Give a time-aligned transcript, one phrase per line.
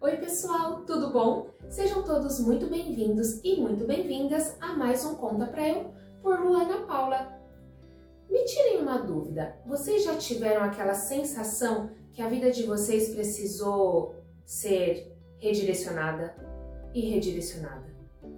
[0.00, 1.48] Oi, pessoal, tudo bom?
[1.68, 6.84] Sejam todos muito bem-vindos e muito bem-vindas a mais um Conta Pra Eu por Luana
[6.86, 7.32] Paula.
[8.28, 14.14] Me tirem uma dúvida, vocês já tiveram aquela sensação que a vida de vocês precisou
[14.44, 16.34] ser redirecionada
[16.92, 17.94] e redirecionada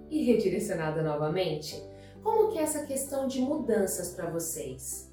[0.09, 1.83] e redirecionada novamente?
[2.23, 5.11] Como que é essa questão de mudanças para vocês?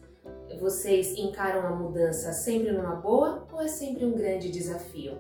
[0.61, 5.19] Vocês encaram a mudança sempre numa boa ou é sempre um grande desafio?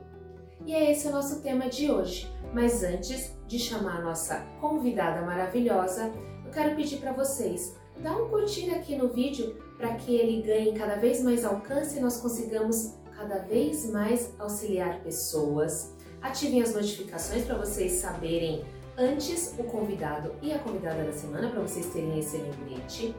[0.66, 2.32] E é esse o nosso tema de hoje.
[2.52, 6.10] Mas antes de chamar a nossa convidada maravilhosa,
[6.44, 10.72] eu quero pedir para vocês dar um curtir aqui no vídeo para que ele ganhe
[10.72, 15.94] cada vez mais alcance e nós consigamos cada vez mais auxiliar pessoas.
[16.22, 18.64] Ativem as notificações para vocês saberem
[18.96, 23.14] antes o convidado e a convidada da semana, para vocês terem esse lembrete.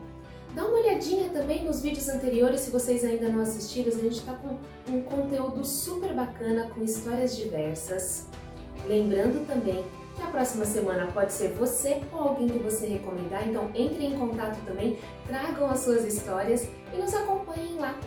[0.56, 4.34] Dá uma olhadinha também nos vídeos anteriores, se vocês ainda não assistiram, a gente está
[4.36, 4.58] com
[4.90, 8.28] um conteúdo super bacana, com histórias diversas.
[8.88, 9.84] Lembrando também
[10.16, 14.18] que a próxima semana pode ser você ou alguém que você recomendar, então entrem em
[14.18, 14.98] contato também,
[15.28, 18.00] tragam as suas histórias e nos acompanhem lá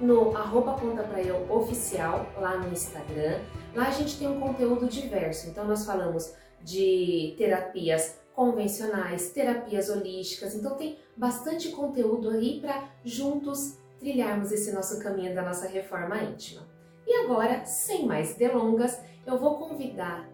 [0.00, 3.38] no arroba conta pra eu oficial, lá no Instagram.
[3.74, 10.52] Lá a gente tem um conteúdo diverso, então nós falamos de terapias convencionais, terapias holísticas.
[10.52, 16.66] Então tem bastante conteúdo aí para juntos trilharmos esse nosso caminho da nossa reforma íntima.
[17.06, 20.28] E agora, sem mais delongas, eu vou convidar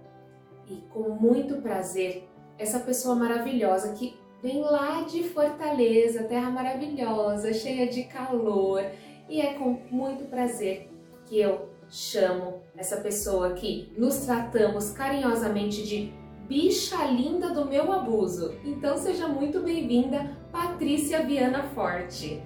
[0.66, 2.26] e com muito prazer
[2.58, 8.82] essa pessoa maravilhosa que vem lá de Fortaleza, terra maravilhosa, cheia de calor,
[9.28, 10.90] e é com muito prazer
[11.26, 16.12] que eu chamo essa pessoa que nos tratamos carinhosamente de
[16.48, 18.54] bicha linda do meu abuso.
[18.64, 22.42] Então seja muito bem-vinda, Patrícia Viana Forte.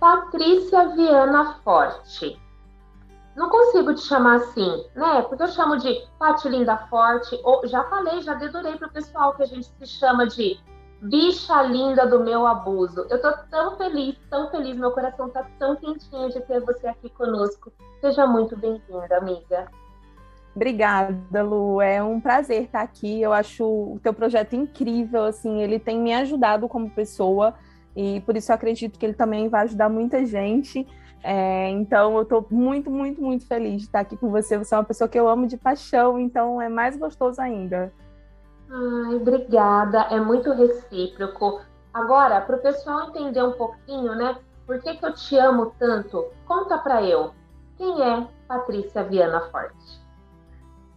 [0.00, 2.40] Patrícia Viana Forte.
[3.36, 5.22] Não consigo te chamar assim, né?
[5.22, 9.42] Porque eu chamo de Pati Linda Forte, ou já falei, já dedurei pro pessoal que
[9.42, 10.58] a gente se chama de
[11.00, 13.06] bicha linda do meu abuso.
[13.08, 17.08] Eu tô tão feliz, tão feliz, meu coração tá tão quentinho de ter você aqui
[17.10, 17.72] conosco.
[18.00, 19.68] Seja muito bem-vinda, amiga.
[20.54, 21.80] Obrigada, Lu.
[21.80, 23.22] É um prazer estar aqui.
[23.22, 27.54] Eu acho o teu projeto incrível, assim, ele tem me ajudado como pessoa
[27.96, 30.86] e por isso acredito que ele também vai ajudar muita gente.
[31.22, 34.58] É, então eu estou muito, muito, muito feliz de estar aqui com você.
[34.58, 37.92] Você é uma pessoa que eu amo de paixão, então é mais gostoso ainda.
[38.72, 41.60] Ai, obrigada, é muito recíproco.
[41.92, 44.36] Agora, para o pessoal entender um pouquinho, né?
[44.64, 46.26] Por que, que eu te amo tanto?
[46.46, 47.32] Conta para eu.
[47.76, 50.00] Quem é Patrícia Viana Forte?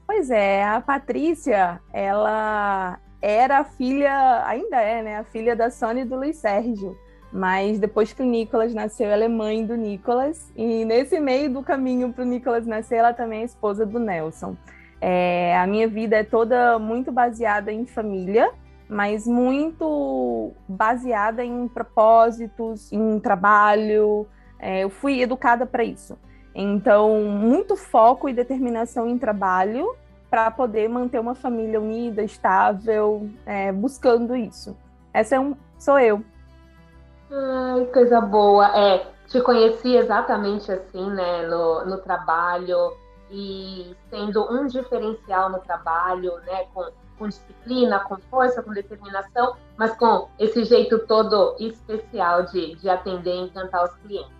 [0.05, 5.17] Pois é, a Patrícia, ela era filha, ainda é, né?
[5.17, 6.95] A filha da Sônia e do Luiz Sérgio.
[7.31, 10.53] Mas depois que o Nicolas nasceu, ela é mãe do Nicolas.
[10.55, 14.55] E nesse meio do caminho para o Nicolas nascer, ela também é esposa do Nelson.
[15.05, 18.49] É, a minha vida é toda muito baseada em família,
[18.87, 24.25] mas muito baseada em propósitos, em trabalho.
[24.57, 26.17] É, eu fui educada para isso.
[26.55, 29.93] Então, muito foco e determinação em trabalho
[30.29, 34.73] para poder manter uma família unida, estável, é, buscando isso.
[35.13, 36.23] Essa é um, sou eu.
[37.29, 38.71] Ai, coisa boa.
[38.73, 43.02] É, te conheci exatamente assim, né, no, no trabalho
[43.33, 46.85] e sendo um diferencial no trabalho, né, com,
[47.17, 53.33] com disciplina, com força, com determinação, mas com esse jeito todo especial de, de atender
[53.33, 54.31] e encantar os clientes.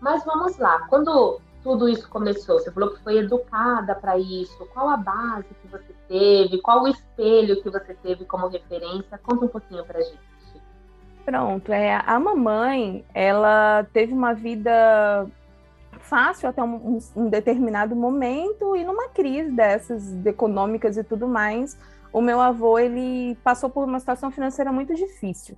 [0.00, 4.88] Mas vamos lá, quando tudo isso começou, você falou que foi educada para isso, qual
[4.88, 9.20] a base que você teve, qual o espelho que você teve como referência?
[9.22, 10.32] Conta um pouquinho para gente.
[11.24, 15.28] Pronto, é, a mamãe, ela teve uma vida
[16.00, 21.78] fácil até um, um, determinado momento e numa crise dessas econômicas e tudo mais,
[22.12, 25.56] o meu avô ele passou por uma situação financeira muito difícil.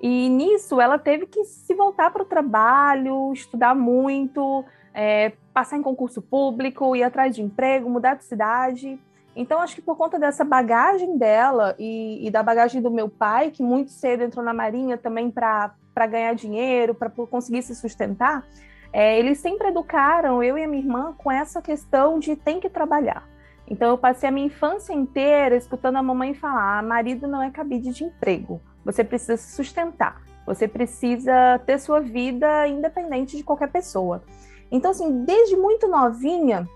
[0.00, 5.82] E nisso ela teve que se voltar para o trabalho, estudar muito, é, passar em
[5.82, 8.98] concurso público, ir atrás de emprego, mudar de cidade.
[9.34, 13.50] Então, acho que por conta dessa bagagem dela e, e da bagagem do meu pai,
[13.50, 15.74] que muito cedo entrou na Marinha também para
[16.10, 18.44] ganhar dinheiro, para conseguir se sustentar,
[18.92, 22.68] é, eles sempre educaram eu e a minha irmã com essa questão de tem que
[22.68, 23.26] trabalhar.
[23.66, 27.50] Então eu passei a minha infância inteira escutando a mamãe falar: ah, marido não é
[27.50, 33.70] cabide de emprego, você precisa se sustentar, você precisa ter sua vida independente de qualquer
[33.70, 34.22] pessoa.
[34.70, 36.66] Então, assim, desde muito novinha,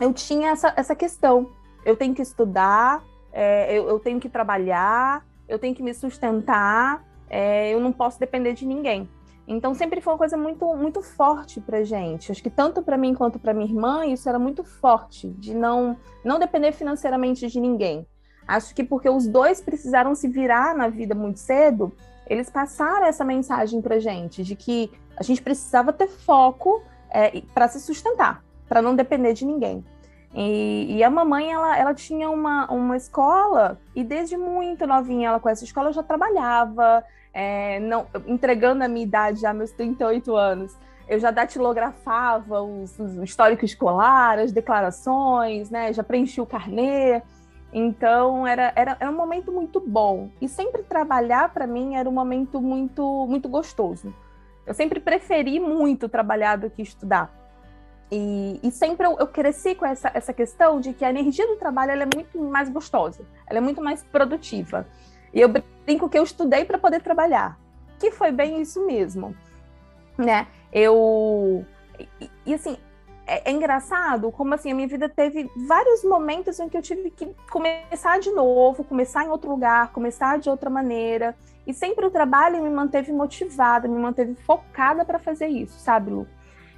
[0.00, 1.50] eu tinha essa, essa questão.
[1.84, 7.02] Eu tenho que estudar, é, eu, eu, tenho que trabalhar, eu tenho que me sustentar,
[7.30, 9.08] é, eu não posso depender de ninguém.
[9.48, 12.30] Então sempre foi uma coisa muito muito forte para gente.
[12.30, 15.96] Acho que tanto para mim quanto para minha irmã isso era muito forte de não
[16.22, 18.06] não depender financeiramente de ninguém.
[18.46, 21.92] Acho que porque os dois precisaram se virar na vida muito cedo,
[22.26, 27.68] eles passaram essa mensagem para gente de que a gente precisava ter foco é, para
[27.68, 29.84] se sustentar, para não depender de ninguém.
[30.34, 35.40] E, e, a mamãe, ela, ela tinha uma, uma escola, e desde muito novinha ela
[35.40, 37.02] com essa escola, já trabalhava,
[37.32, 40.76] é, não, entregando a minha idade já, meus 38 anos.
[41.08, 45.92] Eu já datilografava os, os, o histórico escolar, as declarações, né?
[45.92, 47.22] Já preenchi o carnê.
[47.72, 50.30] Então era, era, era um momento muito bom.
[50.40, 54.14] E sempre trabalhar para mim era um momento muito, muito gostoso.
[54.66, 57.34] Eu sempre preferi muito trabalhar do que estudar.
[58.10, 61.56] E, e sempre eu, eu, cresci com essa, essa questão de que a energia do
[61.56, 64.86] trabalho é muito mais gostosa, ela é muito mais produtiva.
[65.32, 65.48] E eu
[65.88, 67.58] brinco que eu estudei para poder trabalhar,
[67.98, 69.34] que foi bem isso mesmo,
[70.18, 70.46] né?
[70.70, 71.64] Eu
[71.98, 72.76] e, e assim
[73.26, 77.10] é, é, engraçado como assim a minha vida teve vários momentos em que eu tive
[77.10, 81.34] que começar de novo, começar em outro lugar, começar de outra maneira.
[81.66, 86.26] E sempre o trabalho me manteve motivada, me manteve focada para fazer isso, sabe, Lu?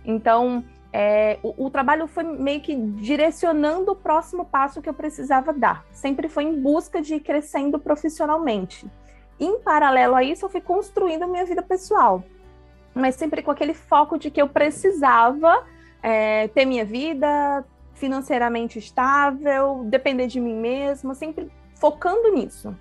[0.05, 5.53] Então, é, o, o, trabalho foi meio que direcionando o próximo passo que eu precisava
[5.53, 5.85] dar.
[5.93, 8.91] Sempre foi em busca de ir crescendo profissionalmente.
[9.39, 12.25] Em paralelo a isso, eu fui construindo minha vida pessoal,
[12.95, 15.65] mas sempre com aquele foco de que eu precisava
[16.03, 17.65] é, ter minha vida
[17.95, 22.75] financeiramente estável, depender de mim mesma, sempre focando nisso.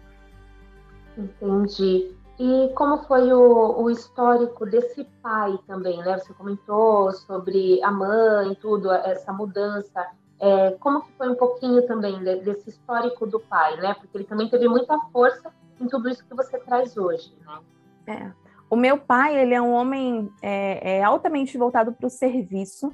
[1.18, 2.16] Entendi.
[2.40, 6.18] E como foi o, o, histórico desse pai também, né?
[6.18, 10.08] Você comentou sobre a mãe, tudo, essa mudança.
[10.40, 13.94] É, como que foi um pouquinho também desse histórico do pai, né?
[13.94, 15.52] Porque ele também teve muita força
[15.82, 17.60] em tudo isso que você traz hoje, né?
[18.08, 18.32] É.
[18.70, 22.94] O meu pai, ele é um homem é, é altamente voltado para o serviço.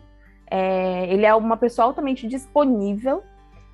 [0.50, 3.21] É, ele é uma pessoa altamente disponível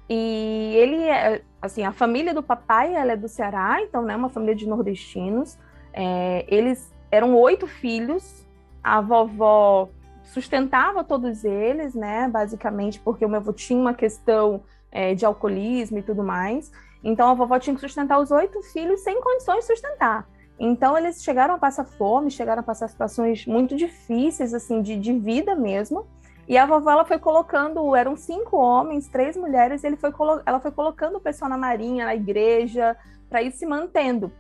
[0.10, 4.30] e ele é, assim, a família do papai, ela é do Ceará, então, né, uma
[4.30, 5.58] família de nordestinos.
[5.94, 8.46] É, eles eram oito filhos,
[8.84, 9.90] a vovó
[10.24, 15.98] sustentava todos eles, né, basicamente, porque o meu avô tinha uma questão é, de alcoolismo
[15.98, 16.72] e tudo mais.
[17.04, 20.28] Então, a vovó tinha que sustentar os oito filhos sem condições de sustentar.
[20.60, 25.12] Então, eles chegaram a passar fome, chegaram a passar situações muito difíceis, assim, de, de
[25.14, 26.06] vida mesmo.
[26.48, 30.12] E a vovó ela foi colocando, eram cinco homens, três mulheres, e ele foi
[30.46, 32.96] ela foi colocando o pessoal na marinha, na igreja,
[33.30, 34.32] para ir se mantendo.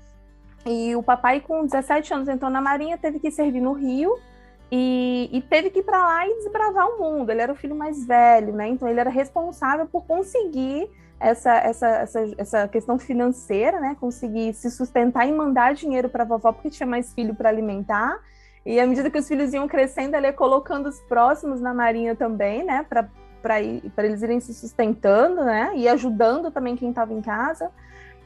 [0.65, 4.15] E o papai, com 17 anos, entrou na marinha, teve que servir no Rio
[4.71, 7.30] e, e teve que ir para lá e desbravar o mundo.
[7.30, 8.68] Ele era o filho mais velho, né?
[8.68, 10.89] Então ele era responsável por conseguir
[11.19, 13.95] essa, essa, essa, essa questão financeira, né?
[14.00, 18.19] Conseguir se sustentar e mandar dinheiro para a vovó, porque tinha mais filho para alimentar
[18.66, 22.16] e à medida que os filhos iam crescendo, ele ia colocando os próximos na marinha
[22.16, 22.86] também, né?
[22.88, 25.72] Para eles irem se sustentando, né?
[25.75, 27.72] E ajudando também quem estava em casa.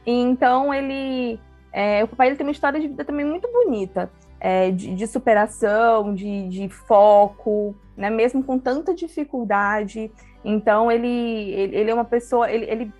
[0.04, 1.40] E então ele.
[1.72, 4.10] É, o papai ele tem uma história de vida também muito bonita.
[4.38, 8.10] É, de, de, superação, de, de, foco, né?
[8.10, 10.12] Mesmo com tanta dificuldade.
[10.44, 12.50] Então ele, ele, ele é uma pessoa.
[12.50, 12.92] Ele, ele,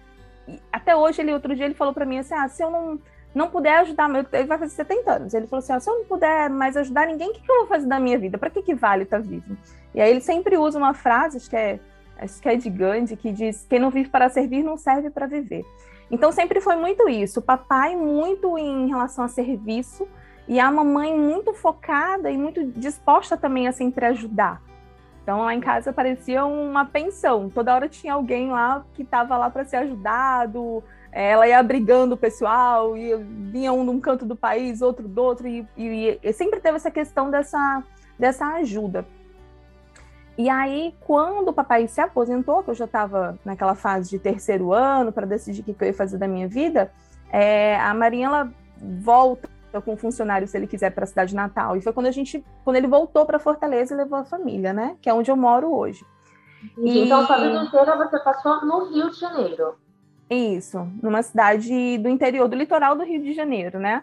[0.73, 2.99] até hoje, ele outro dia ele falou para mim assim: ah, se eu não
[3.37, 5.35] não puder ajudar, ele vai fazer 70 anos.
[5.35, 7.59] Ele falou assim: ah, se eu não puder mais ajudar ninguém, o que, que eu
[7.59, 8.39] vou fazer da minha vida?
[8.39, 9.57] Para que, que vale estar tá vivo?
[9.95, 11.79] E aí ele sempre usa uma frase, acho que é,
[12.19, 15.27] acho que é de Gandhi, que diz: quem não vive para servir não serve para
[15.27, 15.65] viver.
[16.11, 17.41] Então sempre foi muito isso.
[17.41, 20.09] O papai muito em relação a serviço
[20.49, 24.63] e a mamãe muito focada e muito disposta também a sempre ajudar.
[25.23, 27.51] Então lá em casa parecia uma pensão.
[27.51, 30.83] Toda hora tinha alguém lá que estava lá para ser ajudado,
[31.23, 35.49] ela ia abrigando o pessoal, e vinha um num canto do país, outro do outro,
[35.49, 37.83] e, e, e sempre teve essa questão dessa,
[38.19, 39.07] dessa ajuda.
[40.37, 44.75] E aí, quando o papai se aposentou, que eu já estava naquela fase de terceiro
[44.75, 46.93] ano para decidir o que eu ia fazer da minha vida,
[47.33, 48.53] é, a Marinha ela
[49.01, 49.49] volta
[49.83, 51.77] com o funcionário se ele quiser para a cidade natal.
[51.77, 54.97] E foi quando a gente, quando ele voltou para Fortaleza e levou a família, né?
[55.01, 56.05] Que é onde eu moro hoje.
[56.77, 57.05] E...
[57.05, 59.86] Então, a vida inteira você passou no Rio de Janeiro.
[60.29, 64.03] Isso, numa cidade do interior, do litoral do Rio de Janeiro, né?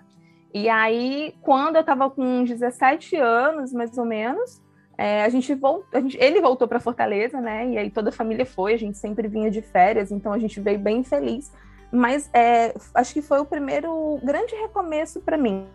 [0.54, 4.62] E aí, quando eu estava com uns 17 anos, mais ou menos,
[4.98, 7.68] é, a gente voltou, a gente, ele voltou para Fortaleza, né?
[7.70, 10.62] E aí toda a família foi, a gente sempre vinha de férias, então a gente
[10.62, 11.52] veio bem feliz.
[11.92, 15.68] Mas é, acho que foi o primeiro grande recomeço para mim.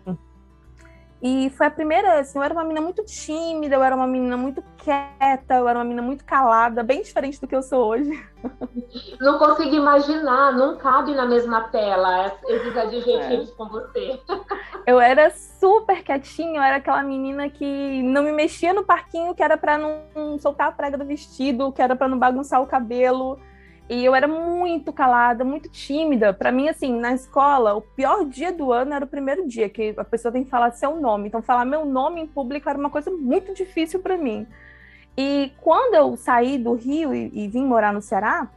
[1.21, 4.37] E foi a primeira, assim, eu era uma menina muito tímida, eu era uma menina
[4.37, 8.09] muito quieta, eu era uma menina muito calada, bem diferente do que eu sou hoje.
[9.19, 13.55] Não consigo imaginar, não cabe na mesma tela esses adjetivos é.
[13.55, 14.19] com você.
[14.87, 19.43] Eu era super quietinha, eu era aquela menina que não me mexia no parquinho, que
[19.43, 23.39] era para não soltar a prega do vestido, que era para não bagunçar o cabelo.
[23.89, 26.31] E eu era muito calada, muito tímida.
[26.31, 29.95] Para mim, assim, na escola, o pior dia do ano era o primeiro dia, que
[29.97, 31.27] a pessoa tem que falar seu nome.
[31.27, 34.45] Então, falar meu nome em público era uma coisa muito difícil para mim.
[35.17, 38.47] E quando eu saí do Rio e, e vim morar no Ceará,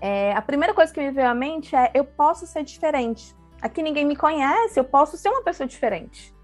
[0.00, 3.36] é, a primeira coisa que me veio à mente é: eu posso ser diferente.
[3.62, 6.34] Aqui ninguém me conhece, eu posso ser uma pessoa diferente.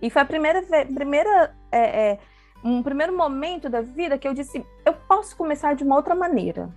[0.00, 0.62] E foi a primeira,
[0.94, 2.18] primeira é, é,
[2.64, 6.70] um primeiro momento da vida que eu disse: eu posso começar de uma outra maneira.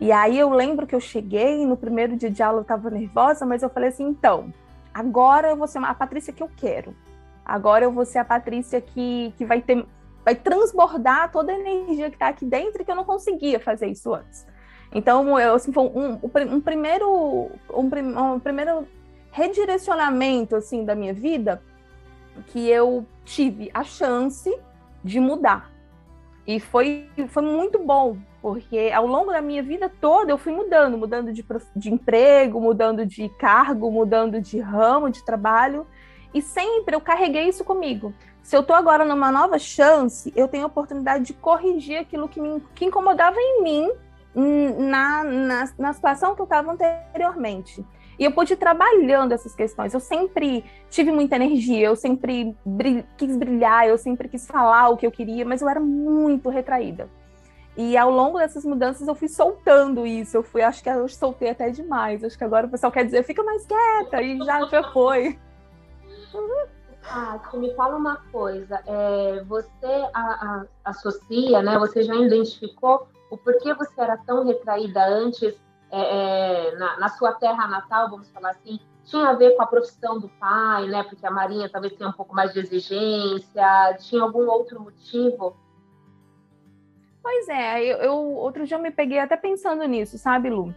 [0.00, 3.44] E aí eu lembro que eu cheguei, no primeiro dia de aula eu estava nervosa,
[3.44, 4.52] mas eu falei assim, então,
[4.94, 6.96] agora eu vou ser a Patrícia que eu quero.
[7.44, 9.84] Agora eu vou ser a Patrícia que, que vai ter
[10.24, 14.14] vai transbordar toda a energia que está aqui dentro que eu não conseguia fazer isso
[14.14, 14.46] antes.
[14.92, 18.86] Então, eu, assim, foi um, um, um primeiro um, um, primeiro
[19.30, 21.62] redirecionamento assim da minha vida
[22.48, 24.54] que eu tive a chance
[25.02, 25.70] de mudar.
[26.46, 30.96] E foi, foi muito bom, porque ao longo da minha vida toda eu fui mudando,
[30.96, 31.44] mudando de,
[31.76, 35.86] de emprego, mudando de cargo, mudando de ramo de trabalho,
[36.32, 38.14] e sempre eu carreguei isso comigo.
[38.42, 42.40] Se eu estou agora numa nova chance, eu tenho a oportunidade de corrigir aquilo que
[42.40, 43.90] me que incomodava em mim
[44.78, 47.84] na, na, na situação que eu estava anteriormente.
[48.18, 49.94] E eu pude ir trabalhando essas questões.
[49.94, 52.54] Eu sempre tive muita energia, eu sempre
[53.16, 57.08] quis brilhar, eu sempre quis falar o que eu queria, mas eu era muito retraída.
[57.76, 60.36] E ao longo dessas mudanças eu fui soltando isso.
[60.36, 62.22] Eu fui, acho que eu soltei até demais.
[62.24, 65.38] Acho que agora o pessoal quer dizer, fica mais quieta, e já, já foi.
[67.04, 71.78] Ah, você me fala uma coisa, é, você a, a, associa, né?
[71.78, 75.54] Você já identificou o porquê você era tão retraída antes
[75.90, 79.66] é, é, na, na, sua terra natal, vamos falar assim, tinha a ver com a
[79.66, 81.02] profissão do pai, né?
[81.02, 85.56] Porque a Marinha talvez tenha um pouco mais de exigência, tinha algum outro motivo?
[87.22, 90.74] Pois é, eu, eu, outro dia eu me peguei até pensando nisso, sabe, Lu?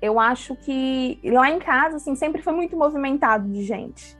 [0.00, 4.16] Eu acho que lá em casa, assim, sempre foi muito movimentado de gente.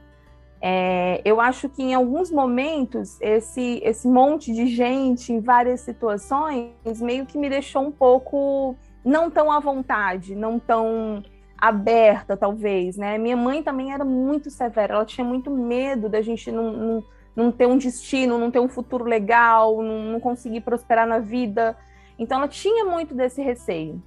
[0.61, 7.01] É, eu acho que em alguns momentos esse, esse monte de gente em várias situações
[7.01, 8.75] meio que me deixou um pouco
[9.05, 11.23] não tão à vontade, não tão
[11.57, 13.19] aberta, talvez, né?
[13.19, 17.05] Minha mãe também era muito severa, ela tinha muito medo da gente não, não
[17.39, 21.77] não ter um destino, não ter um futuro legal, não, não conseguir prosperar na vida.
[22.19, 24.03] Então ela tinha muito desse receio.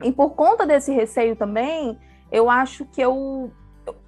[0.00, 1.98] E por conta desse receio também,
[2.30, 3.50] eu acho que eu,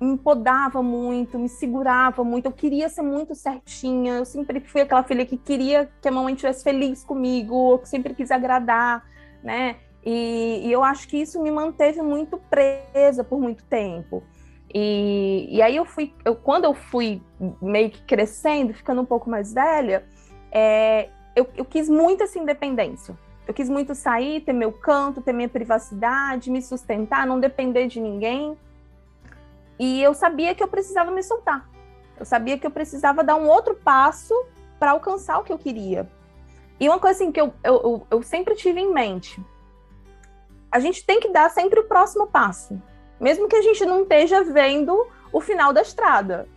[0.01, 5.03] me podava muito, me segurava muito, eu queria ser muito certinha, eu sempre fui aquela
[5.03, 9.05] filha que queria que a mamãe estivesse feliz comigo, eu sempre quis agradar,
[9.43, 9.79] né?
[10.07, 14.23] E, e eu acho que isso me manteve muito presa por muito tempo.
[14.73, 17.21] E, e aí eu fui, eu, quando eu fui
[17.61, 20.05] meio que crescendo, ficando um pouco mais velha,
[20.53, 23.19] é, eu, eu quis muito essa independência.
[23.49, 28.01] Eu quis muito sair, ter meu canto, ter minha privacidade, me sustentar, não depender de
[28.01, 28.57] ninguém.
[29.77, 31.69] E eu sabia que eu precisava me soltar.
[32.17, 34.35] Eu sabia que eu precisava dar um outro passo
[34.79, 36.09] para alcançar o que eu queria.
[36.79, 39.43] E uma coisa assim que eu, eu, eu sempre tive em mente:
[40.71, 42.81] a gente tem que dar sempre o próximo passo
[43.21, 46.49] mesmo que a gente não esteja vendo o final da estrada.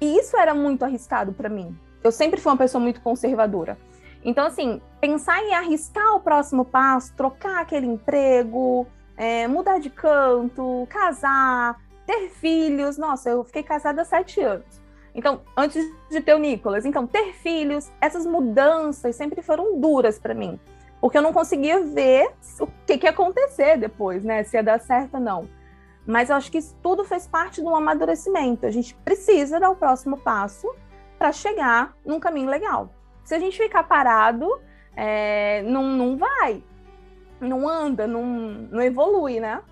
[0.00, 1.76] E isso era muito arriscado para mim.
[2.02, 3.78] Eu sempre fui uma pessoa muito conservadora.
[4.24, 10.86] Então, assim, pensar em arriscar o próximo passo, trocar aquele emprego, é, mudar de canto,
[10.88, 12.98] casar, ter filhos.
[12.98, 14.82] Nossa, eu fiquei casada há sete anos.
[15.14, 20.34] Então, antes de ter o Nicolas, então, ter filhos, essas mudanças sempre foram duras para
[20.34, 20.58] mim.
[21.00, 24.42] Porque eu não conseguia ver o que, que ia acontecer depois, né?
[24.42, 25.48] Se ia dar certo ou não.
[26.06, 28.66] Mas eu acho que isso tudo fez parte um amadurecimento.
[28.66, 30.72] A gente precisa dar o próximo passo
[31.18, 32.90] para chegar num caminho legal.
[33.24, 34.46] Se a gente ficar parado,
[34.94, 36.62] é, não, não vai,
[37.40, 39.62] não anda, não, não evolui, né?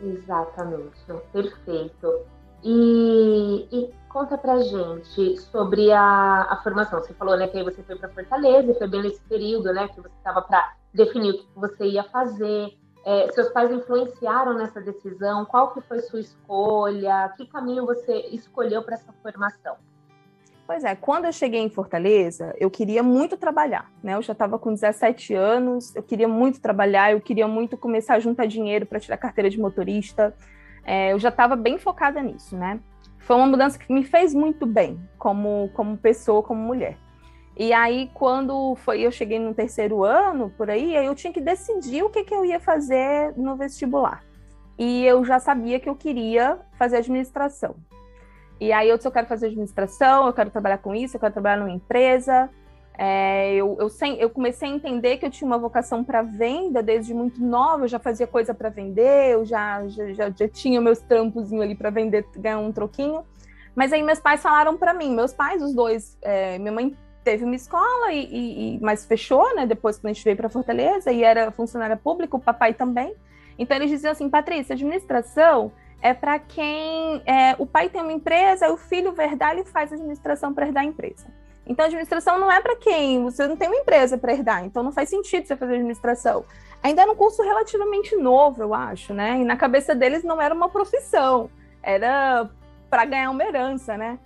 [0.00, 0.98] Exatamente,
[1.32, 2.24] perfeito.
[2.64, 7.00] E, e conta pra gente sobre a, a formação.
[7.00, 9.88] Você falou né, que aí você foi para Fortaleza, e foi bem nesse período né,
[9.88, 12.78] que você estava para definir o que você ia fazer.
[13.04, 15.44] É, seus pais influenciaram nessa decisão?
[15.44, 17.32] Qual que foi sua escolha?
[17.36, 19.76] Que caminho você escolheu para essa formação?
[20.66, 24.14] Pois é, quando eu cheguei em Fortaleza, eu queria muito trabalhar, né?
[24.14, 28.20] Eu já estava com 17 anos, eu queria muito trabalhar, eu queria muito começar a
[28.20, 30.34] juntar dinheiro para tirar carteira de motorista.
[30.84, 32.80] É, eu já estava bem focada nisso, né?
[33.22, 36.98] foi uma mudança que me fez muito bem como, como pessoa, como mulher.
[37.56, 42.02] E aí, quando foi, eu cheguei no terceiro ano, por aí, eu tinha que decidir
[42.02, 44.24] o que, que eu ia fazer no vestibular.
[44.78, 47.76] E eu já sabia que eu queria fazer administração.
[48.58, 51.32] E aí eu disse, eu quero fazer administração, eu quero trabalhar com isso, eu quero
[51.32, 52.48] trabalhar numa empresa.
[52.96, 56.82] É, eu, eu, sem, eu, comecei a entender que eu tinha uma vocação para venda
[56.82, 60.80] desde muito nova, eu já fazia coisa para vender, eu já, já, já, já tinha
[60.80, 63.24] meus trampos ali para vender, ganhar um troquinho.
[63.74, 67.44] Mas aí meus pais falaram para mim, meus pais, os dois, é, minha mãe teve
[67.44, 69.66] uma escola, e, e, e, mas fechou, né?
[69.66, 73.14] Depois que a gente veio para Fortaleza e era funcionária pública, o papai também.
[73.58, 78.72] Então eles diziam assim, Patrícia, administração é para quem é, o pai tem uma empresa,
[78.72, 81.26] o filho verdade e faz administração para herdar a empresa.
[81.64, 84.90] Então, administração não é para quem você não tem uma empresa para herdar, então não
[84.90, 86.44] faz sentido você fazer administração.
[86.82, 89.38] Ainda era um curso relativamente novo, eu acho, né?
[89.38, 91.48] E na cabeça deles não era uma profissão,
[91.80, 92.50] era
[92.90, 94.18] para ganhar uma herança, né?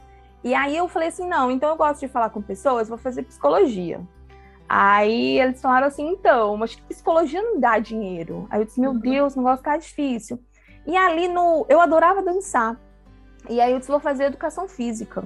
[0.46, 3.24] E aí eu falei assim: não, então eu gosto de falar com pessoas, vou fazer
[3.24, 4.00] psicologia.
[4.68, 8.46] Aí eles falaram assim: então, mas que psicologia não dá dinheiro.
[8.48, 8.98] Aí eu disse: meu uhum.
[9.00, 10.38] Deus, não vai ficar difícil.
[10.86, 11.66] E ali no.
[11.68, 12.80] Eu adorava dançar.
[13.48, 15.24] E aí eu disse: vou fazer educação física.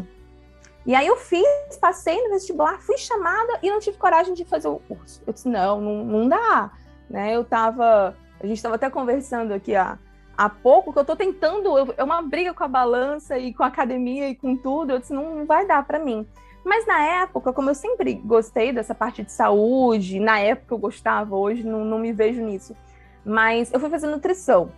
[0.87, 4.69] E aí eu fiz, passei no vestibular, fui chamada e não tive coragem de fazer
[4.69, 5.23] o curso.
[5.27, 6.73] Eu disse, não, não, não dá.
[7.11, 7.37] Né?
[7.37, 8.17] Eu tava.
[8.43, 9.99] A gente estava até conversando aqui há,
[10.41, 11.77] há pouco que eu estou tentando.
[11.77, 14.93] Eu, é uma briga com a balança e com a academia e com tudo.
[14.93, 16.27] Eu disse, não, não vai dar para mim.
[16.65, 21.37] Mas na época, como eu sempre gostei dessa parte de saúde, na época eu gostava,
[21.37, 22.75] hoje não, não me vejo nisso.
[23.23, 24.71] Mas eu fui fazer nutrição.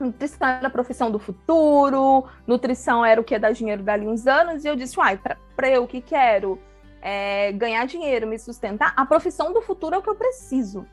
[0.00, 4.26] Nutrição era a profissão do futuro, nutrição era o que ia dar dinheiro dali uns
[4.28, 5.18] anos, e eu disse, uai,
[5.56, 6.56] para eu que quero
[7.02, 10.86] é, ganhar dinheiro, me sustentar, a profissão do futuro é o que eu preciso.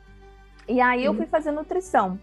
[0.68, 2.18] E aí eu fui fazer nutrição.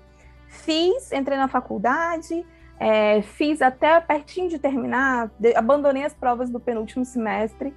[0.53, 2.45] Fiz, entrei na faculdade,
[2.79, 7.73] é, fiz até pertinho de terminar, de, abandonei as provas do penúltimo semestre,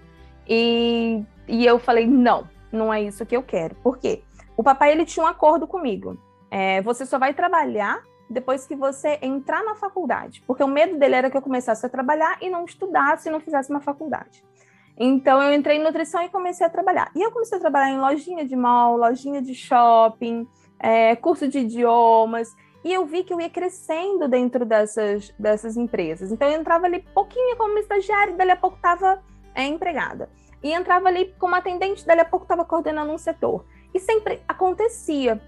[0.47, 3.75] e, e eu falei, não, não é isso que eu quero.
[3.76, 4.23] Por quê?
[4.56, 6.18] O papai, ele tinha um acordo comigo.
[6.50, 11.14] É, você só vai trabalhar depois que você entrar na faculdade, porque o medo dele
[11.14, 14.45] era que eu começasse a trabalhar e não estudasse e não fizesse uma faculdade.
[14.99, 17.11] Então eu entrei em nutrição e comecei a trabalhar.
[17.14, 21.61] E eu comecei a trabalhar em lojinha de mall, lojinha de shopping, é, curso de
[21.61, 22.55] idiomas.
[22.87, 26.31] E eu vi que eu ia crescendo dentro dessas, dessas empresas.
[26.31, 29.20] Então eu entrava ali pouquinho como estagiária, e dali a pouco estava
[29.57, 30.31] é, empregada.
[30.62, 33.64] E entrava ali como atendente, dali a pouco estava coordenando um setor.
[33.92, 35.42] E sempre acontecia.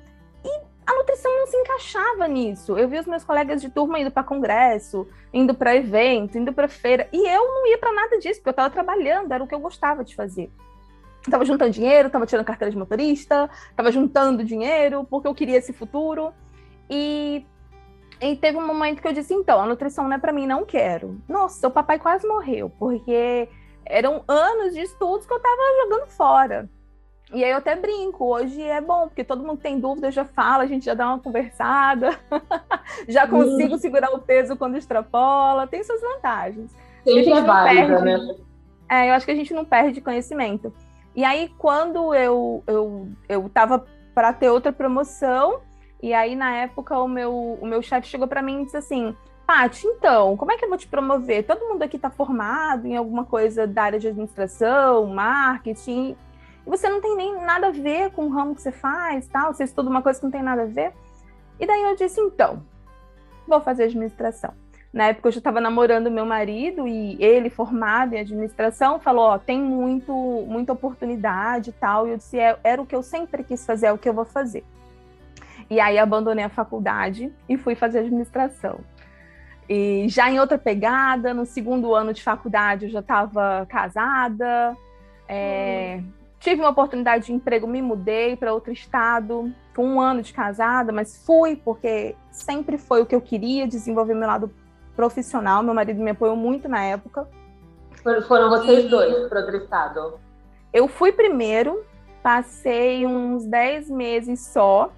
[0.44, 0.48] E
[0.84, 2.76] a nutrição não se encaixava nisso.
[2.76, 6.66] Eu vi os meus colegas de turma indo para congresso, indo para evento, indo para
[6.66, 9.54] feira, e eu não ia para nada disso, porque eu estava trabalhando, era o que
[9.54, 10.50] eu gostava de fazer.
[11.22, 15.72] Estava juntando dinheiro, estava tirando carteira de motorista, estava juntando dinheiro porque eu queria esse
[15.72, 16.32] futuro.
[16.88, 17.44] E,
[18.20, 20.64] e teve um momento que eu disse: então, a nutrição não é para mim, não
[20.64, 21.20] quero.
[21.28, 23.48] Nossa, o papai quase morreu, porque
[23.84, 26.68] eram anos de estudos que eu estava jogando fora.
[27.32, 30.62] E aí eu até brinco, hoje é bom, porque todo mundo tem dúvida, já fala,
[30.62, 32.18] a gente já dá uma conversada,
[33.06, 36.74] já consigo segurar o peso quando extrapola, tem suas vantagens.
[37.04, 38.18] Sempre é válida, né?
[38.88, 40.72] É, eu acho que a gente não perde conhecimento.
[41.14, 45.60] E aí, quando eu, eu, eu tava para ter outra promoção,
[46.02, 49.16] e aí, na época, o meu, o meu chefe chegou para mim e disse assim:
[49.46, 51.44] Paty, então, como é que eu vou te promover?
[51.44, 56.16] Todo mundo aqui está formado em alguma coisa da área de administração, marketing,
[56.66, 59.52] e você não tem nem nada a ver com o ramo que você faz, tal,
[59.54, 60.92] você estuda uma coisa que não tem nada a ver.
[61.58, 62.62] E daí eu disse, então,
[63.46, 64.52] vou fazer administração.
[64.92, 69.38] Na época eu já estava namorando meu marido e ele, formado em administração, falou: Ó,
[69.38, 70.12] tem muito,
[70.46, 72.06] muita oportunidade e tal.
[72.06, 74.14] E eu disse: é, era o que eu sempre quis fazer, é o que eu
[74.14, 74.64] vou fazer.
[75.70, 78.80] E aí abandonei a faculdade e fui fazer administração.
[79.68, 84.74] E já em outra pegada, no segundo ano de faculdade eu já estava casada,
[85.28, 86.18] é, hum.
[86.40, 90.92] Tive uma oportunidade de emprego, me mudei para outro estado, com um ano de casada,
[90.92, 94.54] mas fui porque sempre foi o que eu queria, desenvolver meu lado
[94.94, 95.62] profissional.
[95.64, 97.28] Meu marido me apoiou muito na época.
[98.26, 100.20] Foram vocês e dois para outro estado?
[100.72, 101.84] Eu fui primeiro,
[102.22, 104.92] passei uns 10 meses só,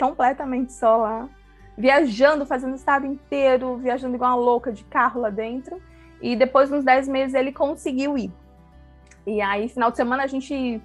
[0.00, 1.28] completamente só lá,
[1.76, 5.80] viajando, fazendo o estado inteiro, viajando igual uma louca de carro lá dentro.
[6.20, 8.32] E depois, uns 10 meses, ele conseguiu ir.
[9.26, 10.80] E aí, final de semana, a gente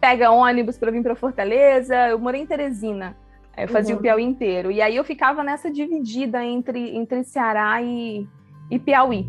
[0.00, 2.08] pega ônibus para vir para Fortaleza.
[2.08, 3.16] Eu morei em Teresina.
[3.56, 3.98] Eu fazia uhum.
[3.98, 4.70] o Piauí inteiro.
[4.70, 8.26] E aí eu ficava nessa dividida entre, entre Ceará e,
[8.70, 9.28] e Piauí.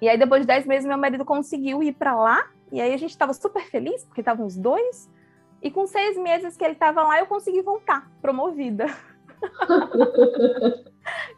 [0.00, 2.46] E aí, depois de 10 meses, meu marido conseguiu ir para lá.
[2.72, 5.10] E aí a gente estava super feliz, porque estavam os dois.
[5.62, 8.86] E com seis meses que ele estava lá, eu consegui voltar, promovida.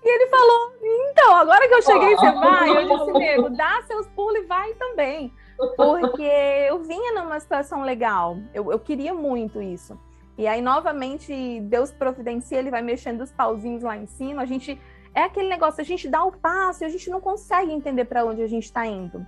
[0.02, 2.70] E ele falou: então, agora que eu cheguei, você vai?
[2.70, 5.32] Eu disse, nego, dá seus pulos e vai também.
[5.76, 9.98] Porque eu vinha numa situação legal, eu, eu queria muito isso.
[10.38, 14.42] E aí, novamente, Deus providencia, ele vai mexendo os pauzinhos lá em cima.
[14.42, 14.80] A gente.
[15.12, 18.24] É aquele negócio, a gente dá o passo e a gente não consegue entender para
[18.24, 19.26] onde a gente está indo.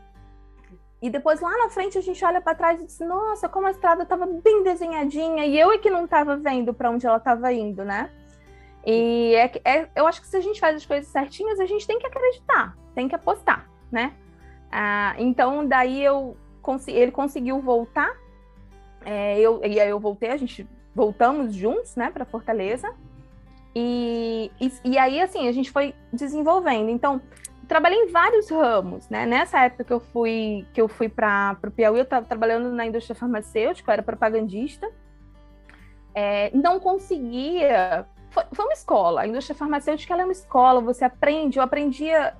[1.03, 3.73] E depois lá na frente a gente olha para trás e diz: Nossa, como a
[3.73, 7.53] estrada estava bem desenhadinha e eu é que não estava vendo para onde ela estava
[7.53, 8.09] indo, né?
[8.87, 11.87] E é, é, eu acho que se a gente faz as coisas certinhas, a gente
[11.87, 14.15] tem que acreditar, tem que apostar, né?
[14.71, 16.37] Ah, então, daí eu
[16.87, 18.17] ele conseguiu voltar,
[19.05, 22.93] é, eu, e aí eu voltei, a gente voltamos juntos, né, para Fortaleza.
[23.75, 26.91] E, e, e, aí, assim, a gente foi desenvolvendo.
[26.91, 27.21] Então,
[27.73, 29.25] trabalhei em vários ramos, né?
[29.25, 32.85] Nessa época que eu fui que eu fui para o Piauí, eu estava trabalhando na
[32.85, 34.91] indústria farmacêutica, eu era propagandista.
[36.15, 38.07] É, não conseguia.
[38.29, 39.23] Foi, foi, uma escola.
[39.23, 40.83] A indústria farmacêutica é uma escola.
[40.83, 41.59] Você aprende.
[41.59, 42.35] Eu aprendia.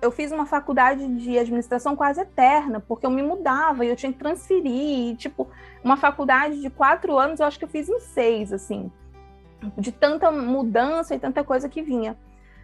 [0.00, 4.10] Eu fiz uma faculdade de administração quase eterna, porque eu me mudava e eu tinha
[4.10, 5.10] que transferir.
[5.10, 5.48] E, tipo,
[5.84, 8.90] uma faculdade de quatro anos, eu acho que eu fiz em seis, assim,
[9.76, 12.16] de tanta mudança e tanta coisa que vinha.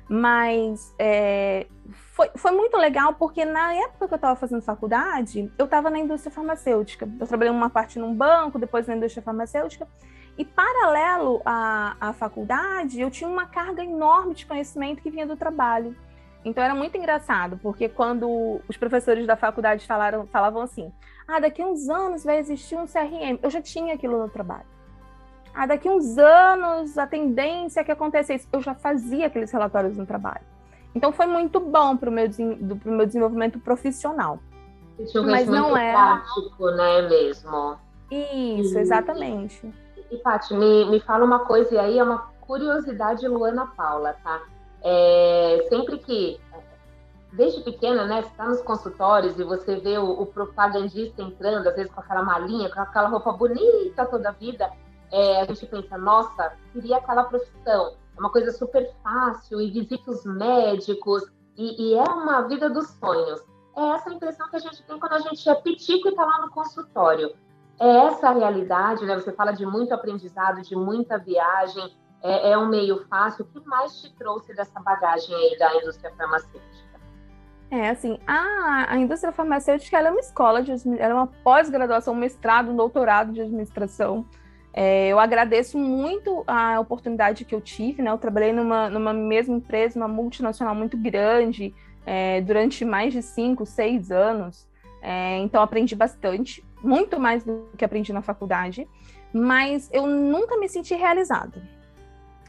[0.09, 1.67] Mas é,
[2.12, 5.99] foi, foi muito legal porque na época que eu estava fazendo faculdade, eu estava na
[5.99, 7.09] indústria farmacêutica.
[7.19, 9.88] Eu trabalhei uma parte num banco, depois na indústria farmacêutica.
[10.37, 15.37] E paralelo à, à faculdade, eu tinha uma carga enorme de conhecimento que vinha do
[15.37, 15.97] trabalho.
[16.45, 20.93] Então era muito engraçado, porque quando os professores da faculdade falaram, falavam assim:
[21.27, 24.73] ah, daqui a uns anos vai existir um CRM, eu já tinha aquilo no trabalho
[25.55, 28.49] ah, daqui uns anos a tendência é que acontecesse.
[28.53, 30.43] Eu já fazia aqueles relatórios no trabalho.
[30.95, 32.29] Então foi muito bom para o meu,
[32.85, 34.38] meu desenvolvimento profissional.
[34.99, 37.79] Um Mas não é prático, né, mesmo?
[38.11, 39.75] Isso, e, exatamente.
[40.11, 44.40] E, Paty, me, me fala uma coisa, e aí é uma curiosidade Luana Paula, tá?
[44.83, 46.40] É, sempre que,
[47.33, 51.75] desde pequena, né, você está nos consultórios e você vê o, o propagandista entrando, às
[51.75, 54.71] vezes com aquela malinha, com aquela roupa bonita toda a vida,
[55.14, 60.11] é, a gente pensa, nossa, queria aquela profissão, é uma coisa super fácil, e visita
[60.11, 61.22] os médicos,
[61.57, 63.40] e, e, é uma vida dos sonhos.
[63.77, 66.24] É essa a impressão que a gente tem quando a gente é pitico e está
[66.24, 67.33] lá no consultório.
[67.79, 69.14] É essa a realidade, né?
[69.14, 73.44] Você fala de muito aprendizado, de muita viagem, é, é um meio fácil.
[73.44, 77.00] O que mais te trouxe dessa bagagem aí da indústria farmacêutica?
[77.70, 82.16] É, assim, a, a indústria farmacêutica é uma escola, de, ela é uma pós-graduação, um
[82.16, 84.27] mestrado, um doutorado de administração.
[84.76, 88.10] É, eu agradeço muito a oportunidade que eu tive, né?
[88.10, 91.72] Eu trabalhei numa, numa mesma empresa, uma multinacional muito grande,
[92.04, 94.66] é, durante mais de cinco, seis anos.
[95.00, 98.88] É, então, aprendi bastante, muito mais do que aprendi na faculdade,
[99.32, 101.62] mas eu nunca me senti realizada.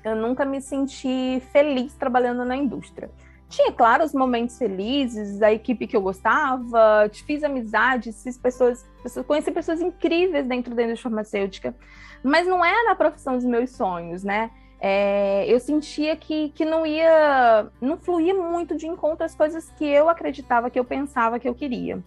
[0.03, 3.09] Eu nunca me senti feliz trabalhando na indústria.
[3.47, 9.25] Tinha, claro, os momentos felizes, a equipe que eu gostava, fiz amizades, fiz pessoas, pessoas
[9.25, 11.75] conheci pessoas incríveis dentro da indústria farmacêutica,
[12.23, 14.49] mas não era a profissão dos meus sonhos, né?
[14.79, 19.85] É, eu sentia que, que não ia, não fluía muito de encontro às coisas que
[19.85, 22.03] eu acreditava, que eu pensava que eu queria.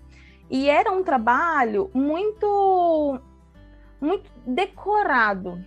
[0.50, 3.18] E era um trabalho muito,
[4.00, 5.64] muito decorado,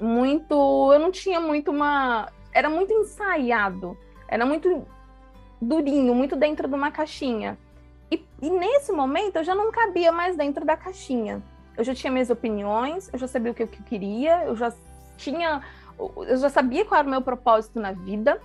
[0.00, 3.96] muito, eu não tinha muito uma, era muito ensaiado,
[4.28, 4.86] era muito
[5.60, 7.58] durinho, muito dentro de uma caixinha.
[8.10, 11.42] E, e nesse momento eu já não cabia mais dentro da caixinha
[11.76, 14.72] eu já tinha minhas opiniões, eu já sabia o que eu queria, eu já
[15.16, 15.62] tinha,
[15.98, 18.40] eu já sabia qual era o meu propósito na vida.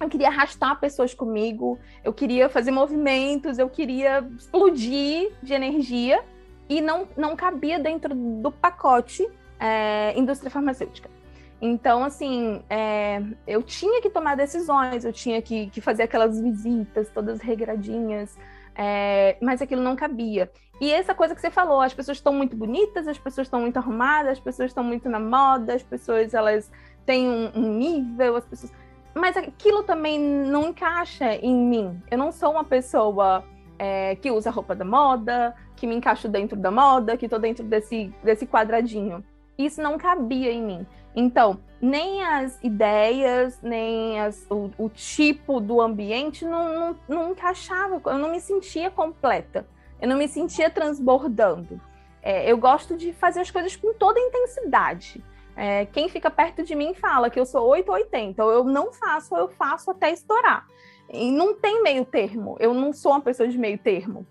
[0.00, 6.24] Eu queria arrastar pessoas comigo, eu queria fazer movimentos, eu queria explodir de energia
[6.68, 9.28] e não, não cabia dentro do pacote
[9.58, 11.10] é, indústria farmacêutica.
[11.60, 17.10] Então, assim, é, eu tinha que tomar decisões, eu tinha que, que fazer aquelas visitas
[17.10, 18.38] todas regradinhas,
[18.74, 20.50] é, mas aquilo não cabia.
[20.80, 23.76] E essa coisa que você falou, as pessoas estão muito bonitas, as pessoas estão muito
[23.76, 26.70] arrumadas, as pessoas estão muito na moda, as pessoas elas
[27.04, 28.72] têm um, um nível, as pessoas.
[29.14, 32.00] Mas aquilo também não encaixa em mim.
[32.10, 33.44] Eu não sou uma pessoa
[33.78, 37.64] é, que usa roupa da moda, que me encaixo dentro da moda, que estou dentro
[37.64, 39.22] desse, desse quadradinho.
[39.58, 40.86] Isso não cabia em mim.
[41.14, 48.00] Então, nem as ideias, nem as, o, o, tipo do ambiente não, não, não encaixava,
[48.06, 49.66] eu não me sentia completa
[50.00, 51.80] eu não me sentia transbordando.
[52.22, 55.22] É, eu gosto de fazer as coisas com toda intensidade.
[55.56, 59.34] É, quem fica perto de mim fala que eu sou 880, ou eu não faço,
[59.34, 60.66] ou eu faço até estourar.
[61.12, 64.26] E não tem meio termo, eu não sou uma pessoa de meio termo.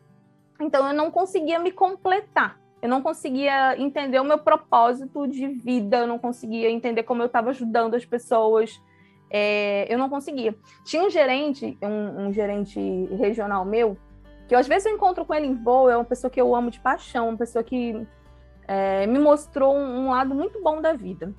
[0.60, 5.98] Então eu não conseguia me completar, eu não conseguia entender o meu propósito de vida,
[5.98, 8.82] eu não conseguia entender como eu estava ajudando as pessoas.
[9.30, 10.56] é, eu não conseguia.
[10.84, 12.80] Tinha um gerente, um, um, gerente
[13.18, 13.98] regional meu,
[14.48, 16.72] que às vezes eu encontro com ele em voo, é uma pessoa que eu amo
[16.72, 18.08] de paixão, uma pessoa que
[18.68, 21.34] é, me mostrou um, um, lado muito bom da vida,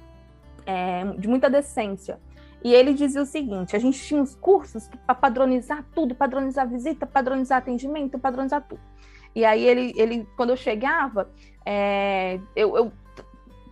[0.67, 2.21] é, de muita decência.
[2.63, 7.07] E ele dizia o seguinte: a gente tinha uns cursos para padronizar tudo, padronizar visita,
[7.07, 8.81] padronizar atendimento, padronizar tudo.
[9.35, 11.31] E aí ele, ele quando eu chegava,
[11.65, 12.93] é, eu, eu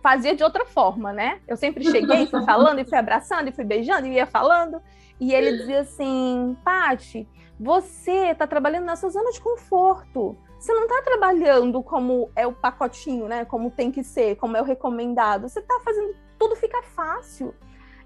[0.01, 1.39] fazia de outra forma, né?
[1.47, 4.81] Eu sempre cheguei, fui falando, e fui abraçando, e fui beijando, e ia falando.
[5.19, 7.27] E ele dizia assim: Pati,
[7.59, 10.37] você está trabalhando na sua zona de conforto.
[10.57, 13.45] Você não está trabalhando como é o pacotinho, né?
[13.45, 15.47] Como tem que ser, como é o recomendado.
[15.47, 17.53] Você está fazendo tudo fica fácil.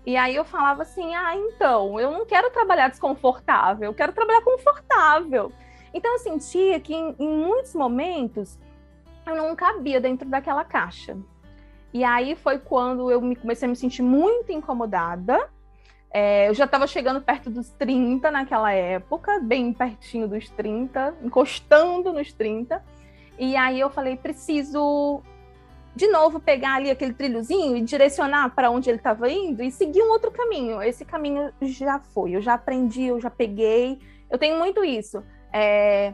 [0.06, 4.42] E aí eu falava assim: ah, então, eu não quero trabalhar desconfortável, eu quero trabalhar
[4.42, 5.52] confortável.
[5.94, 8.60] Então eu sentia que em, em muitos momentos
[9.26, 11.18] eu não cabia dentro daquela caixa.
[11.94, 15.48] E aí foi quando eu me, comecei a me sentir muito incomodada.
[16.12, 22.12] É, eu já estava chegando perto dos 30 naquela época, bem pertinho dos 30, encostando
[22.12, 22.84] nos 30.
[23.38, 25.22] E aí eu falei, preciso
[25.96, 30.02] de novo pegar ali aquele trilhozinho e direcionar para onde ele estava indo e seguir
[30.02, 30.82] um outro caminho.
[30.82, 34.00] Esse caminho já foi, eu já aprendi, eu já peguei.
[34.30, 35.24] Eu tenho muito isso.
[35.54, 36.14] É,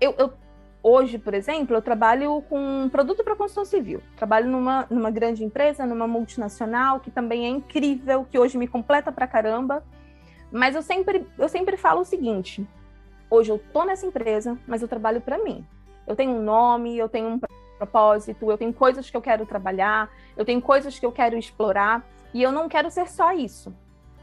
[0.00, 0.32] eu, eu,
[0.82, 4.02] hoje, por exemplo, eu trabalho com produto para construção civil.
[4.16, 9.12] Trabalho numa, numa grande empresa, numa multinacional, que também é incrível, que hoje me completa
[9.12, 9.84] para caramba.
[10.50, 12.66] Mas eu sempre, eu sempre falo o seguinte:
[13.30, 15.64] hoje eu tô nessa empresa, mas eu trabalho para mim.
[16.06, 17.40] Eu tenho um nome, eu tenho um
[17.78, 22.04] propósito, eu tenho coisas que eu quero trabalhar, eu tenho coisas que eu quero explorar,
[22.34, 23.72] e eu não quero ser só isso.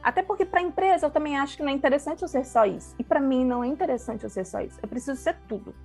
[0.01, 2.65] Até porque para a empresa eu também acho que não é interessante eu ser só
[2.65, 2.95] isso.
[2.97, 4.79] E para mim não é interessante eu ser só isso.
[4.81, 5.75] Eu preciso ser tudo.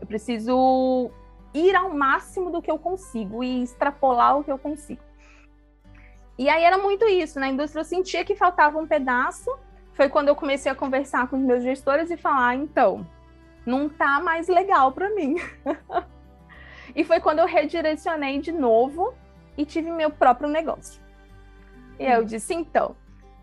[0.00, 1.10] Eu preciso
[1.54, 5.00] ir ao máximo do que eu consigo e extrapolar o que eu consigo.
[6.38, 7.40] E aí era muito isso.
[7.40, 9.50] Na indústria eu sentia que faltava um pedaço.
[9.94, 13.06] Foi quando eu comecei a conversar com os meus gestores e falar: ah, então,
[13.64, 15.36] não tá mais legal para mim.
[16.94, 19.14] e foi quando eu redirecionei de novo
[19.56, 21.00] e tive meu próprio negócio.
[21.98, 22.94] E eu disse: então,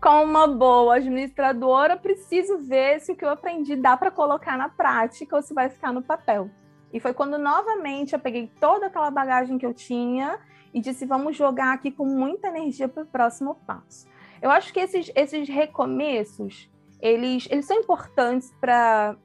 [0.04, 4.68] como uma boa administradora, preciso ver se o que eu aprendi dá para colocar na
[4.68, 6.50] prática ou se vai ficar no papel.
[6.92, 10.38] E foi quando novamente eu peguei toda aquela bagagem que eu tinha
[10.74, 14.06] e disse: vamos jogar aqui com muita energia para o próximo passo.
[14.42, 19.16] Eu acho que esses, esses recomeços eles, eles são importantes para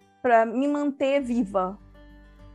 [0.46, 1.78] me manter viva,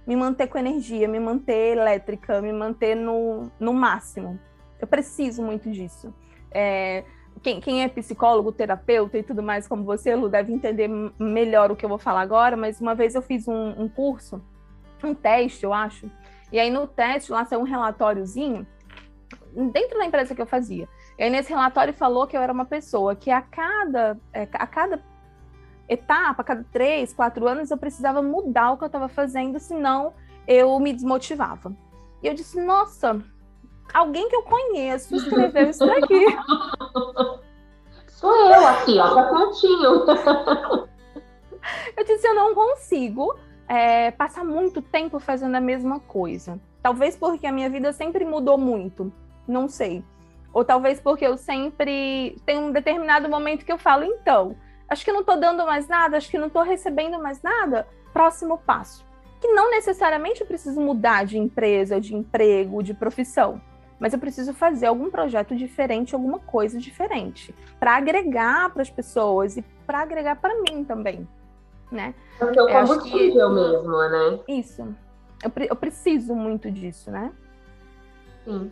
[0.06, 4.40] me manter com energia, me manter elétrica, me manter no, no máximo.
[4.80, 6.14] Eu preciso muito disso.
[6.50, 7.04] É,
[7.44, 11.76] quem, quem, é psicólogo, terapeuta e tudo mais, como você, Lu, deve entender melhor o
[11.76, 14.42] que eu vou falar agora, mas uma vez eu fiz um, um curso,
[15.04, 16.10] um teste, eu acho,
[16.50, 18.66] e aí no teste lá saiu um relatóriozinho
[19.70, 20.88] dentro da empresa que eu fazia.
[21.18, 24.66] E aí nesse relatório falou que eu era uma pessoa que a cada, é, a
[24.66, 25.02] cada
[25.86, 30.14] etapa, a cada três, quatro anos, eu precisava mudar o que eu estava fazendo, senão
[30.48, 31.76] eu me desmotivava.
[32.22, 33.22] E eu disse, nossa,
[33.92, 36.24] alguém que eu conheço escreveu isso daqui.
[38.84, 40.04] Aqui, ó, tá prontinho.
[41.96, 43.34] eu disse, eu não consigo
[43.66, 46.60] é, passar muito tempo fazendo a mesma coisa.
[46.82, 49.10] Talvez porque a minha vida sempre mudou muito,
[49.48, 50.04] não sei.
[50.52, 54.54] Ou talvez porque eu sempre tenho um determinado momento que eu falo, então,
[54.86, 57.88] acho que não estou dando mais nada, acho que não estou recebendo mais nada.
[58.12, 59.02] Próximo passo.
[59.40, 63.62] Que não necessariamente eu preciso mudar de empresa, de emprego, de profissão
[64.04, 69.56] mas eu preciso fazer algum projeto diferente, alguma coisa diferente, para agregar para as pessoas
[69.56, 71.26] e para agregar para mim também,
[71.90, 72.14] né?
[72.38, 73.54] Porque o combustível que...
[73.54, 74.40] mesmo, né?
[74.46, 74.82] Isso.
[75.42, 77.32] Eu, eu preciso muito disso, né?
[78.44, 78.70] Sim.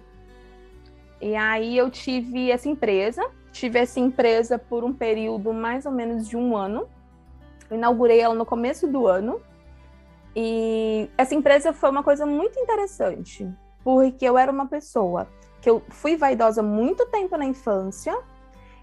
[1.19, 6.29] E aí eu tive essa empresa, tive essa empresa por um período mais ou menos
[6.29, 6.87] de um ano.
[7.71, 9.41] Eu inaugurei ela no começo do ano.
[10.37, 13.51] E essa empresa foi uma coisa muito interessante,
[13.85, 15.29] porque eu era uma pessoa
[15.61, 18.17] que eu fui vaidosa muito tempo na infância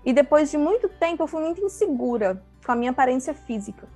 [0.06, 3.88] e depois de muito tempo eu fui muito insegura com a minha aparência física.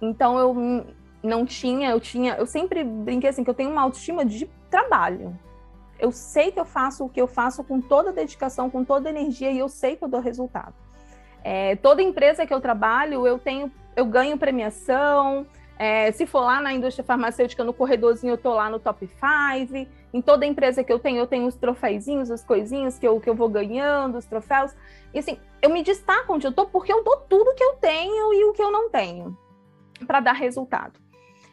[0.00, 0.86] Então eu
[1.22, 5.38] não tinha, eu tinha, eu sempre brinquei assim que eu tenho uma autoestima de trabalho.
[5.98, 9.50] Eu sei que eu faço o que eu faço com toda dedicação, com toda energia
[9.50, 10.74] e eu sei que eu dou resultado.
[11.44, 15.46] É, toda empresa que eu trabalho, eu tenho, eu ganho premiação,
[15.82, 19.90] é, se for lá na indústria farmacêutica, no corredorzinho, eu tô lá no top 5.
[20.14, 23.28] Em toda empresa que eu tenho, eu tenho os troféuzinhos, as coisinhas que eu, que
[23.28, 24.72] eu vou ganhando, os troféus.
[25.12, 28.32] E assim, eu me destaco onde eu tô porque eu dou tudo que eu tenho
[28.32, 29.36] e o que eu não tenho
[30.06, 31.00] para dar resultado.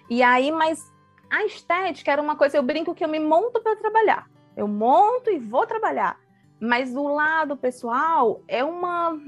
[0.07, 0.79] E aí, mas
[1.27, 4.29] a estética era uma coisa, eu brinco que eu me monto para trabalhar.
[4.55, 6.19] Eu monto e vou trabalhar.
[6.61, 9.19] mas o lado pessoal é uma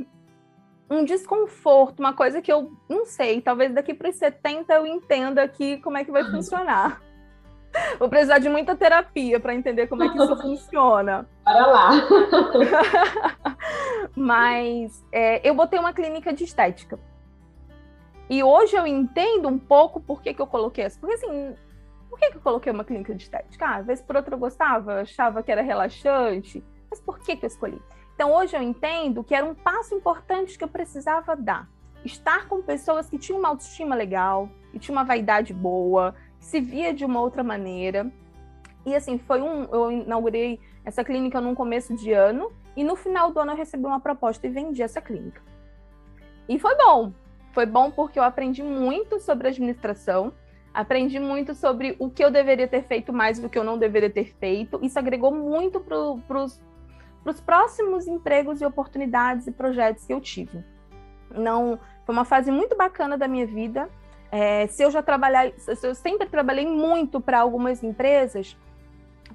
[0.91, 5.41] um desconforto, uma coisa que eu não sei, talvez daqui para os 70 eu entenda
[5.41, 7.01] aqui como é que vai funcionar.
[7.97, 11.25] Vou precisar de muita terapia para entender como é que isso funciona.
[11.45, 11.89] Para lá.
[14.13, 16.99] Mas é, eu botei uma clínica de estética.
[18.29, 20.99] E hoje eu entendo um pouco por que, que eu coloquei essa.
[20.99, 21.55] Porque assim,
[22.09, 23.65] por que, que eu coloquei uma clínica de estética?
[23.65, 26.61] Ah, às vezes por outra eu gostava, achava que era relaxante.
[26.89, 27.81] Mas por que, que eu escolhi?
[28.21, 31.67] Então hoje eu entendo que era um passo importante que eu precisava dar.
[32.05, 36.93] Estar com pessoas que tinham uma autoestima legal, que tinham uma vaidade boa, se via
[36.93, 38.11] de uma outra maneira.
[38.85, 39.63] E assim, foi um.
[39.63, 43.87] Eu inaugurei essa clínica no começo de ano, e no final do ano eu recebi
[43.87, 45.41] uma proposta e vendi essa clínica.
[46.47, 47.11] E foi bom.
[47.53, 50.31] Foi bom porque eu aprendi muito sobre administração,
[50.71, 54.11] aprendi muito sobre o que eu deveria ter feito mais do que eu não deveria
[54.11, 54.79] ter feito.
[54.83, 56.61] Isso agregou muito para os
[57.39, 60.63] próximos empregos e oportunidades e projetos que eu tive.
[61.29, 63.89] Não, foi uma fase muito bacana da minha vida.
[64.31, 68.57] É, se eu já trabalhei, se eu sempre trabalhei muito para algumas empresas,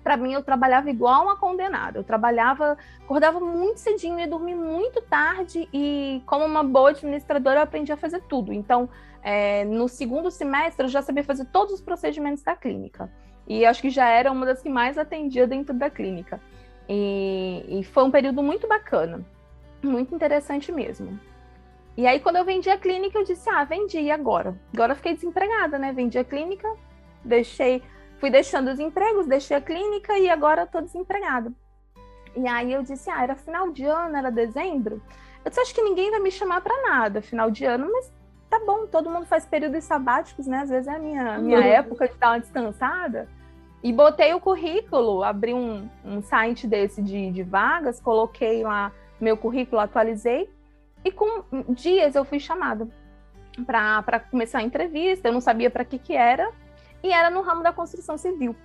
[0.02, 1.98] para mim eu trabalhava igual uma condenada.
[1.98, 7.64] Eu trabalhava, acordava muito cedinho e dormia muito tarde e como uma boa administradora eu
[7.64, 8.52] aprendi a fazer tudo.
[8.52, 8.88] Então,
[9.22, 13.10] é, no segundo semestre eu já sabia fazer todos os procedimentos da clínica
[13.48, 16.40] e acho que já era uma das que mais atendia dentro da clínica.
[16.88, 19.24] E, e foi um período muito bacana,
[19.82, 21.18] muito interessante mesmo.
[21.96, 24.54] E aí, quando eu vendi a clínica, eu disse: ah, vendi, e agora?
[24.72, 25.92] Agora eu fiquei desempregada, né?
[25.92, 26.68] Vendi a clínica,
[27.24, 27.82] deixei,
[28.18, 31.52] fui deixando os empregos, deixei a clínica e agora estou desempregada.
[32.36, 35.02] E aí eu disse: ah, era final de ano, era dezembro.
[35.44, 38.12] Eu disse: acho que ninguém vai me chamar para nada, final de ano, mas
[38.50, 40.60] tá bom, todo mundo faz períodos sabáticos, né?
[40.60, 41.64] Às vezes é a minha, minha uhum.
[41.64, 43.26] época de dar uma descansada.
[43.86, 49.36] E botei o currículo, abri um, um site desse de, de vagas, coloquei lá meu
[49.36, 50.50] currículo, atualizei
[51.04, 52.88] e com dias eu fui chamada
[53.64, 56.50] para começar a entrevista, eu não sabia para que que era,
[57.00, 58.56] e era no ramo da construção civil.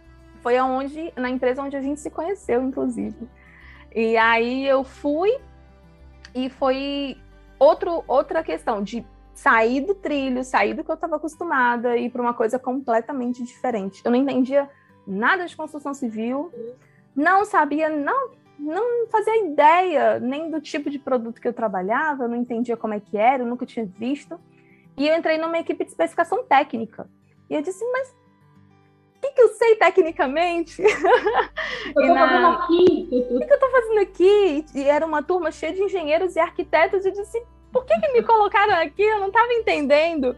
[0.42, 3.30] Foi aonde na empresa onde a gente se conheceu, inclusive.
[3.94, 5.38] E aí eu fui
[6.34, 7.16] e foi
[7.60, 9.06] outro, outra questão de
[9.36, 13.44] sair do trilho, sair do que eu estava acostumada e ir para uma coisa completamente
[13.44, 14.02] diferente.
[14.04, 14.68] Eu não entendia
[15.12, 16.52] nada de construção civil,
[17.16, 22.30] não sabia, não não fazia ideia nem do tipo de produto que eu trabalhava, eu
[22.30, 24.40] não entendia como é que era, eu nunca tinha visto.
[24.96, 27.10] E eu entrei numa equipe de especificação técnica.
[27.50, 30.82] E eu disse, mas o que, que eu sei tecnicamente?
[31.96, 33.10] Eu estou fazendo aqui?
[33.12, 34.66] O que, que eu estou fazendo aqui?
[34.76, 37.04] E era uma turma cheia de engenheiros e arquitetos.
[37.04, 39.02] E eu disse, por que, que me colocaram aqui?
[39.02, 40.36] Eu não estava entendendo.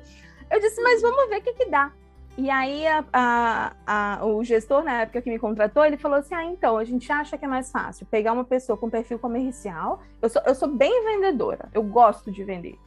[0.49, 1.91] Eu disse, mas vamos ver o que, que dá.
[2.35, 6.33] E aí a, a, a, o gestor, na época que me contratou, ele falou assim:
[6.33, 10.01] ah, então, a gente acha que é mais fácil pegar uma pessoa com perfil comercial.
[10.21, 12.79] Eu sou, eu sou bem vendedora, eu gosto de vender.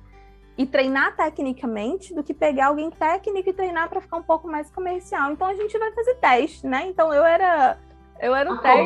[0.59, 4.71] E treinar tecnicamente do que pegar alguém técnico e treinar para ficar um pouco mais
[4.71, 5.31] comercial.
[5.31, 6.87] Então a gente vai fazer teste, né?
[6.89, 7.79] Então eu era
[8.19, 8.85] eu era o teste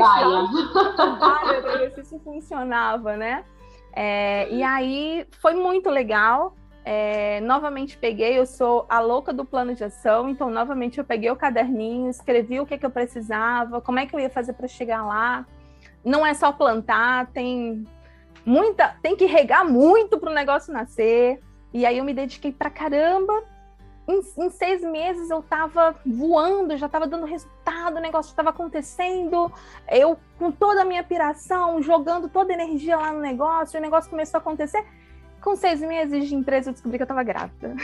[1.62, 3.44] para ver se isso funcionava, né?
[3.92, 6.54] É, e aí foi muito legal.
[6.84, 11.30] É, novamente peguei, eu sou a louca do plano de ação, então novamente eu peguei
[11.30, 14.66] o caderninho, escrevi o que, que eu precisava, como é que eu ia fazer para
[14.66, 15.46] chegar lá.
[16.02, 17.86] Não é só plantar, tem
[18.44, 21.40] muita, tem que regar muito para o negócio nascer.
[21.72, 23.44] E aí eu me dediquei para caramba.
[24.08, 29.52] Em, em, seis meses eu estava voando, já estava dando resultado, o negócio estava acontecendo.
[29.88, 34.10] Eu com toda a minha piração, jogando toda a energia lá no negócio, o negócio
[34.10, 34.84] começou a acontecer.
[35.40, 37.74] Com seis meses de empresa, eu descobri que eu estava grávida.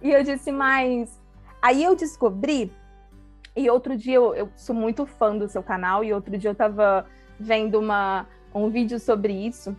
[0.00, 1.20] e eu disse, mas.
[1.60, 2.72] Aí eu descobri.
[3.54, 6.52] E outro dia, eu, eu, sou muito fã do seu canal, e outro dia eu
[6.52, 7.06] estava
[7.38, 9.76] vendo uma, um vídeo sobre isso,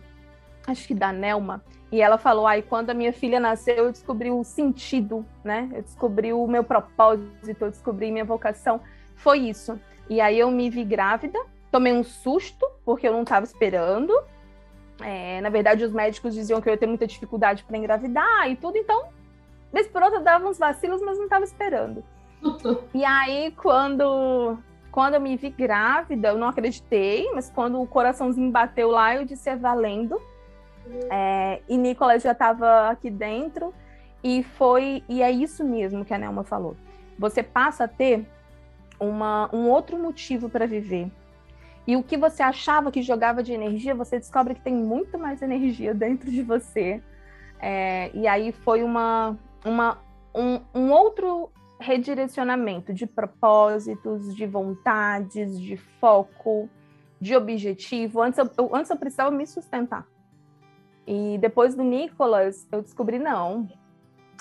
[0.66, 1.62] acho que da Nelma,
[1.94, 5.70] e ela falou: aí quando a minha filha nasceu, eu descobri o sentido, né?
[5.72, 8.80] Eu descobri o meu propósito, eu descobri minha vocação.
[9.14, 9.78] Foi isso.
[10.10, 11.38] E aí eu me vi grávida,
[11.70, 14.12] tomei um susto, porque eu não estava esperando.
[15.00, 18.56] É, na verdade, os médicos diziam que eu ia ter muita dificuldade para engravidar e
[18.56, 19.08] tudo, então,
[19.72, 22.04] vez por outra, dava uns vacilos, mas não estava esperando.
[22.94, 24.56] e aí, quando,
[24.92, 29.24] quando eu me vi grávida, eu não acreditei, mas quando o coraçãozinho bateu lá, eu
[29.24, 30.20] disse: é valendo.
[31.10, 33.72] É, e Nicolas já estava aqui dentro,
[34.22, 36.76] e foi, e é isso mesmo que a Nelma falou.
[37.18, 38.26] Você passa a ter
[39.00, 41.10] uma, um outro motivo para viver
[41.86, 45.42] e o que você achava que jogava de energia, você descobre que tem muito mais
[45.42, 47.02] energia dentro de você.
[47.60, 49.98] É, e aí foi uma, uma,
[50.34, 56.68] um, um outro redirecionamento de propósitos, de vontades, de foco,
[57.20, 58.22] de objetivo.
[58.22, 60.06] Antes eu, eu, antes eu precisava me sustentar.
[61.06, 63.68] E depois do Nicolas, eu descobri, não,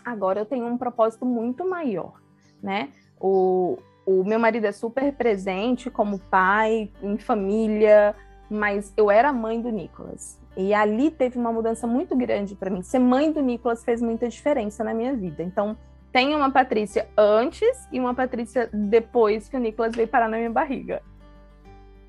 [0.05, 2.21] agora eu tenho um propósito muito maior,
[2.61, 2.89] né?
[3.19, 8.15] O, o meu marido é super presente como pai, em família,
[8.49, 10.39] mas eu era mãe do Nicolas.
[10.55, 12.83] E ali teve uma mudança muito grande para mim.
[12.83, 15.41] Ser mãe do Nicolas fez muita diferença na minha vida.
[15.41, 15.75] Então,
[16.11, 20.51] tem uma Patrícia antes e uma Patrícia depois que o Nicolas veio parar na minha
[20.51, 21.01] barriga.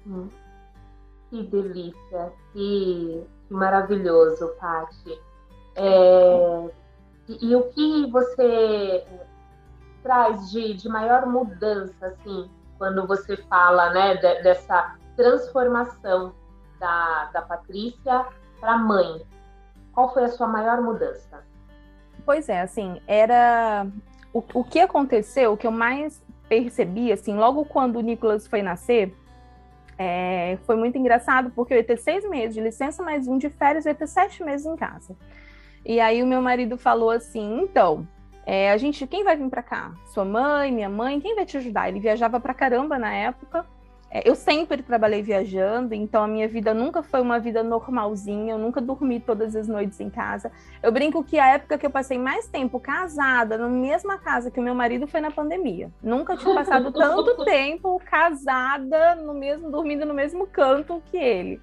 [0.06, 0.28] Hum.
[1.30, 5.18] Que delícia, que, que maravilhoso, Paty.
[5.74, 6.70] É,
[7.28, 9.04] e, e, o que você
[10.04, 12.48] traz de, de maior mudança, assim,
[12.78, 16.34] quando você fala né, de, dessa transformação
[16.78, 18.26] da, da Patrícia
[18.60, 19.22] para mãe?
[19.92, 21.42] Qual foi a sua maior mudança?
[22.24, 23.86] Pois é, assim, era
[24.32, 28.60] o, o que aconteceu, o que eu mais percebi, assim, logo quando o Nicolas foi
[28.60, 29.16] nascer,
[29.96, 33.48] é, foi muito engraçado, porque eu ia ter seis meses de licença, mais um de
[33.48, 35.16] férias, eu ia ter sete meses em casa.
[35.84, 38.06] E aí o meu marido falou assim, então,
[38.46, 39.92] é, a gente, quem vai vir para cá?
[40.06, 41.88] Sua mãe, minha mãe, quem vai te ajudar?
[41.88, 43.66] Ele viajava para caramba na época,
[44.14, 48.58] é, eu sempre trabalhei viajando, então a minha vida nunca foi uma vida normalzinha, eu
[48.58, 50.52] nunca dormi todas as noites em casa.
[50.80, 54.60] Eu brinco que a época que eu passei mais tempo casada, na mesma casa que
[54.60, 55.90] o meu marido, foi na pandemia.
[56.00, 61.60] Nunca tinha passado tanto tempo casada, no mesmo, dormindo no mesmo canto que ele.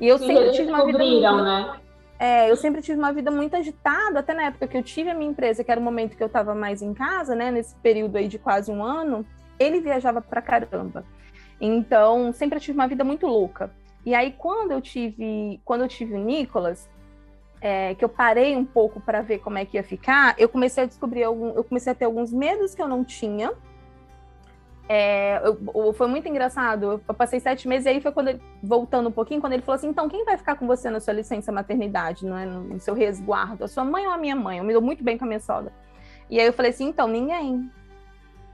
[0.00, 0.98] E eu sempre tive uma vida.
[0.98, 1.44] Muito...
[1.44, 1.80] Né?
[2.18, 5.14] É, eu sempre tive uma vida muito agitada, até na época que eu tive a
[5.14, 7.50] minha empresa, que era o momento que eu estava mais em casa, né?
[7.50, 9.26] Nesse período aí de quase um ano,
[9.58, 11.04] ele viajava pra caramba.
[11.60, 13.70] Então, sempre tive uma vida muito louca.
[14.06, 16.88] E aí, quando eu tive, quando eu tive o Nicolas,
[17.60, 20.84] é, que eu parei um pouco para ver como é que ia ficar, eu comecei
[20.84, 23.52] a descobrir algum, eu comecei a ter alguns medos que eu não tinha.
[24.88, 27.02] É, eu, foi muito engraçado.
[27.08, 29.76] Eu passei sete meses e aí foi quando ele, voltando um pouquinho, quando ele falou
[29.76, 32.94] assim: então quem vai ficar com você na sua licença maternidade, não é, no seu
[32.94, 34.58] resguardo, a sua mãe ou a minha mãe?
[34.58, 35.72] Eu me dou muito bem com a minha sogra.
[36.28, 37.70] E aí eu falei assim: então ninguém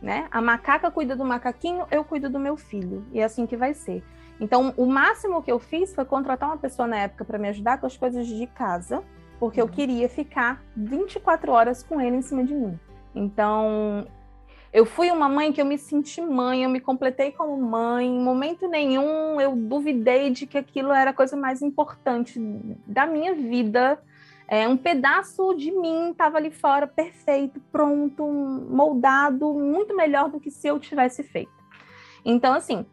[0.01, 0.26] né?
[0.31, 3.05] A macaca cuida do macaquinho, eu cuido do meu filho.
[3.12, 4.03] E é assim que vai ser.
[4.41, 7.78] Então, o máximo que eu fiz foi contratar uma pessoa na época para me ajudar
[7.78, 9.03] com as coisas de casa,
[9.39, 9.70] porque eu uhum.
[9.70, 12.78] queria ficar 24 horas com ele em cima de mim.
[13.14, 14.07] Então,
[14.73, 18.07] eu fui uma mãe que eu me senti mãe, eu me completei como mãe.
[18.07, 22.39] Em momento nenhum eu duvidei de que aquilo era a coisa mais importante
[22.87, 24.01] da minha vida
[24.51, 30.51] é, um pedaço de mim estava ali fora, perfeito, pronto, moldado, muito melhor do que
[30.51, 31.53] se eu tivesse feito.
[32.25, 32.85] Então, assim,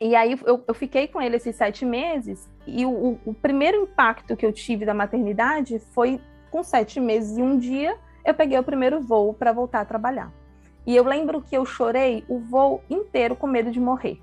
[0.00, 4.36] e aí eu, eu fiquei com ele esses sete meses, e o, o, primeiro impacto
[4.36, 8.64] que eu tive da maternidade foi com sete meses e um dia eu peguei o
[8.64, 10.39] primeiro voo para voltar a trabalhar.
[10.86, 14.20] E eu lembro que eu chorei o voo inteiro com medo de morrer.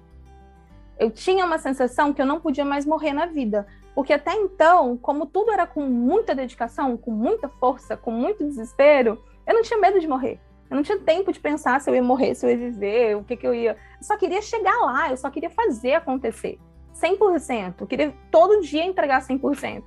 [1.00, 4.98] Eu tinha uma sensação que eu não podia mais morrer na vida, porque até então,
[4.98, 9.80] como tudo era com muita dedicação, com muita força, com muito desespero, eu não tinha
[9.80, 10.40] medo de morrer.
[10.70, 13.24] Eu não tinha tempo de pensar se eu ia morrer, se eu ia viver, o
[13.24, 13.72] que, que eu ia.
[13.72, 16.60] Eu só queria chegar lá, eu só queria fazer acontecer.
[16.94, 17.76] 100%.
[17.80, 19.84] Eu queria todo dia entregar 100%.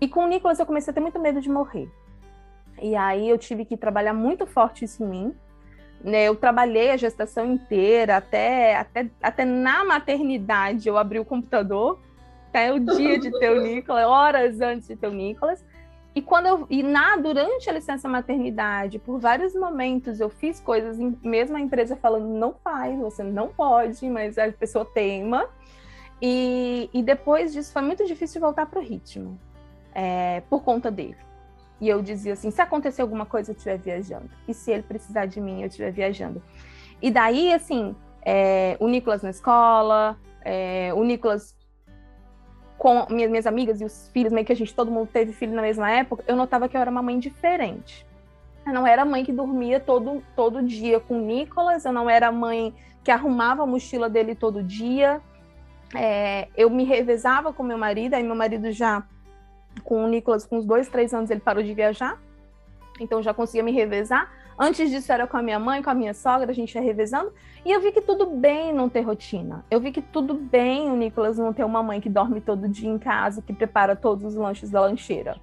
[0.00, 1.90] E com o Nicolas eu comecei a ter muito medo de morrer.
[2.80, 5.36] E aí eu tive que trabalhar muito forte isso em mim.
[6.06, 6.28] Né?
[6.28, 11.98] Eu trabalhei a gestação inteira, até, até, até na maternidade eu abri o computador
[12.48, 15.64] até o dia de ter o Nicolas, horas antes de ter o Nicolas.
[16.14, 20.96] E quando eu e na durante a licença maternidade, por vários momentos eu fiz coisas,
[21.22, 25.46] mesmo a empresa falando não faz, você não pode, mas a pessoa teima.
[26.22, 29.38] E, e depois disso foi muito difícil voltar para o ritmo,
[29.92, 31.25] é, por conta dele.
[31.80, 34.30] E eu dizia assim: se acontecer alguma coisa, eu estiver viajando.
[34.48, 36.42] E se ele precisar de mim, eu estiver viajando.
[37.00, 41.54] E daí, assim, é, o Nicolas na escola, é, o Nicolas
[42.78, 45.54] com minhas, minhas amigas e os filhos, meio que a gente, todo mundo teve filho
[45.54, 48.06] na mesma época, eu notava que eu era uma mãe diferente.
[48.66, 52.30] Eu não era mãe que dormia todo, todo dia com o Nicolas, eu não era
[52.32, 55.20] mãe que arrumava a mochila dele todo dia.
[55.94, 59.04] É, eu me revezava com meu marido, aí meu marido já,
[59.84, 62.20] com o Nicolas, com uns dois, três anos, ele parou de viajar,
[63.00, 64.30] então já conseguia me revezar.
[64.58, 67.32] Antes disso era com a minha mãe, com a minha sogra, a gente ia revezando.
[67.64, 69.64] E eu vi que tudo bem não ter rotina.
[69.70, 72.88] Eu vi que tudo bem o Nicolas não ter uma mãe que dorme todo dia
[72.88, 75.36] em casa, que prepara todos os lanches da lancheira.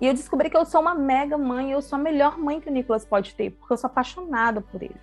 [0.00, 2.68] E eu descobri que eu sou uma mega mãe, eu sou a melhor mãe que
[2.68, 4.96] o Nicolas pode ter, porque eu sou apaixonada por ele.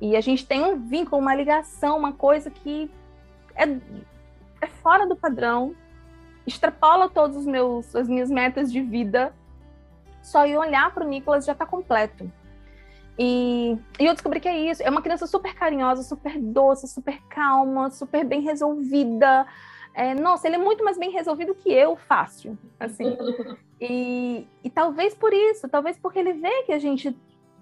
[0.00, 2.90] E a gente tem um vínculo, uma ligação, uma coisa que
[3.54, 3.64] é,
[4.60, 5.74] é fora do padrão,
[6.46, 9.34] extrapola todos os meus as minhas metas de vida.
[10.22, 12.30] Só ir olhar para o Nicolas já está completo.
[13.18, 14.82] E, e, eu descobri que é isso.
[14.82, 19.46] É uma criança super carinhosa, super doce, super calma, super bem resolvida.
[19.94, 22.58] É, nossa, ele é muito mais bem resolvido que eu, fácil.
[22.78, 23.16] Assim.
[23.80, 27.14] E, e talvez por isso, talvez porque ele vê que a gente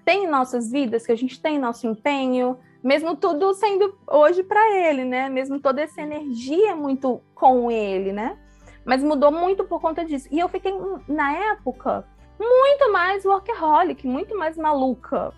[0.05, 5.05] tem nossas vidas, que a gente tem nosso empenho, mesmo tudo sendo hoje para ele,
[5.05, 5.29] né?
[5.29, 8.39] Mesmo toda essa energia muito com ele, né?
[8.85, 10.29] Mas mudou muito por conta disso.
[10.31, 10.73] E eu fiquei,
[11.07, 12.05] na época,
[12.39, 15.33] muito mais workaholic, muito mais maluca.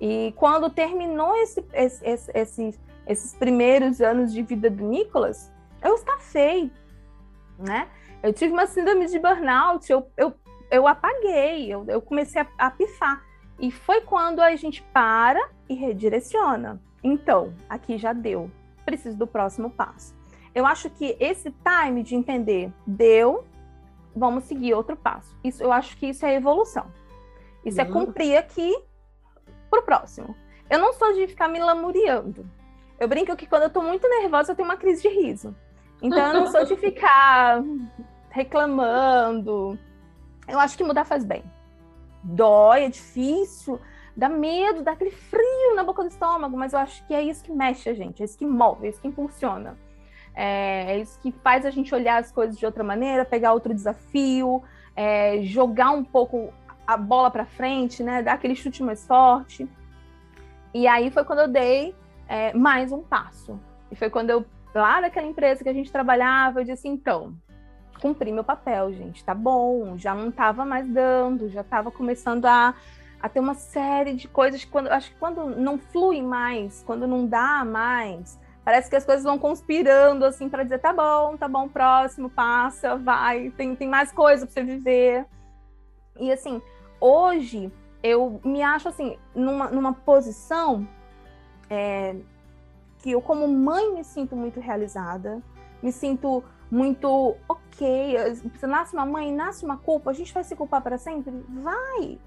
[0.00, 5.50] E quando terminou esse, esse, esse, esses primeiros anos de vida do Nicolas,
[5.82, 6.70] eu estafei,
[7.58, 7.88] né?
[8.22, 10.34] Eu tive uma síndrome de burnout, eu, eu,
[10.70, 13.22] eu apaguei, eu, eu comecei a, a pifar.
[13.58, 16.80] E foi quando a gente para e redireciona.
[17.02, 18.50] Então, aqui já deu.
[18.84, 20.14] Preciso do próximo passo.
[20.54, 23.44] Eu acho que esse time de entender deu,
[24.14, 25.36] vamos seguir outro passo.
[25.42, 26.86] Isso, eu acho que isso é evolução.
[27.64, 27.90] Isso é uhum.
[27.90, 28.76] é cumprir aqui
[29.70, 30.34] pro próximo.
[30.70, 32.48] Eu não sou de ficar me lamuriando.
[32.98, 35.54] Eu brinco que quando eu tô muito nervosa, eu tenho uma crise de riso.
[36.00, 37.62] Então eu não sou de ficar
[38.30, 39.78] reclamando.
[40.46, 41.42] Eu acho que mudar faz bem
[42.24, 43.78] dói, é difícil,
[44.16, 47.44] dá medo, dá aquele frio na boca do estômago, mas eu acho que é isso
[47.44, 49.76] que mexe a gente, é isso que move, é isso que impulsiona.
[50.34, 53.72] É, é isso que faz a gente olhar as coisas de outra maneira, pegar outro
[53.72, 54.62] desafio,
[54.96, 56.52] é, jogar um pouco
[56.86, 58.22] a bola para frente, né?
[58.22, 59.68] Dar aquele chute mais forte.
[60.72, 61.94] E aí foi quando eu dei
[62.28, 63.58] é, mais um passo.
[63.90, 67.34] E foi quando eu, lá daquela empresa que a gente trabalhava, eu disse, então,
[68.00, 72.74] cumpri meu papel, gente, tá bom, já não estava mais dando, já estava começando a,
[73.20, 77.06] a ter uma série de coisas que quando, acho que quando não flui mais, quando
[77.06, 81.46] não dá mais, parece que as coisas vão conspirando assim para dizer tá bom, tá
[81.46, 85.26] bom, próximo, passa, vai, tem, tem mais coisa para você viver.
[86.18, 86.62] E assim,
[87.00, 90.88] hoje eu me acho assim numa, numa posição
[91.68, 92.16] é,
[92.98, 95.42] que eu como mãe me sinto muito realizada,
[95.82, 98.16] me sinto muito ok.
[98.58, 101.32] Se nasce uma mãe, nasce uma culpa, a gente vai se culpar para sempre?
[101.62, 102.18] Vai!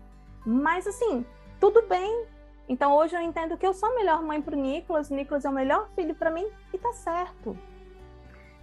[0.45, 1.25] Mas assim,
[1.59, 2.25] tudo bem.
[2.68, 5.45] Então hoje eu entendo que eu sou a melhor mãe para o Nicolas, o Nicolas
[5.45, 7.57] é o melhor filho para mim e tá certo.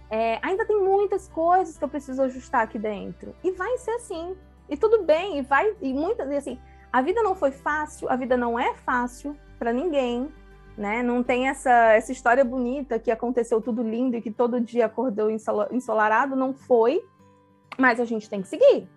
[0.09, 3.35] É, ainda tem muitas coisas que eu preciso ajustar aqui dentro.
[3.43, 4.35] E vai ser assim.
[4.69, 6.59] E tudo bem, e vai, e muitas, e assim,
[6.91, 10.31] a vida não foi fácil, a vida não é fácil para ninguém
[10.77, 11.01] né?
[11.01, 15.29] Não tem essa, essa história bonita que aconteceu tudo lindo e que todo dia acordou
[15.71, 17.03] ensolarado, não foi,
[17.77, 18.87] mas a gente tem que seguir.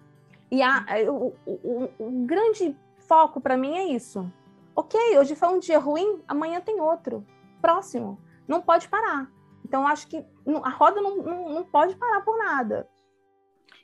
[0.51, 4.31] E a, o, o, o grande foco para mim é isso.
[4.79, 7.27] Ok, hoje foi um dia ruim, amanhã tem outro,
[7.61, 8.17] próximo.
[8.47, 9.29] Não pode parar.
[9.65, 10.25] Então, acho que
[10.63, 12.89] a roda não, não, não pode parar por nada.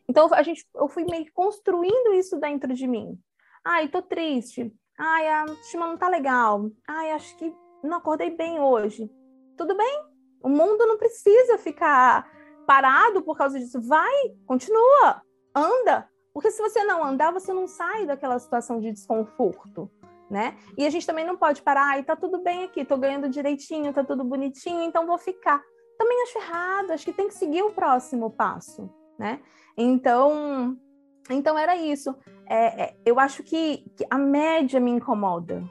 [0.09, 3.19] Então, a gente, eu fui meio que construindo isso dentro de mim.
[3.65, 4.73] Ai, tô triste.
[4.97, 6.71] Ai, a estima não tá legal.
[6.87, 9.11] Ai, acho que não acordei bem hoje.
[9.57, 10.05] Tudo bem,
[10.45, 12.31] o mundo não precisa ficar
[12.69, 13.81] parado por causa disso.
[13.81, 15.23] Vai, continua,
[15.53, 16.09] anda.
[16.33, 19.91] Porque se você não andar, você não sai daquela situação de desconforto,
[20.35, 20.57] né?
[20.77, 23.93] E a gente também não pode parar, e tá tudo bem aqui, tô ganhando direitinho,
[23.93, 25.63] tá tudo bonitinho, então vou ficar.
[25.97, 29.39] Também acho errado, acho que tem que seguir o próximo passo, né?
[29.77, 30.77] Então,
[31.31, 32.13] então era isso.
[32.51, 35.63] É, é, eu acho que, que a média me incomoda,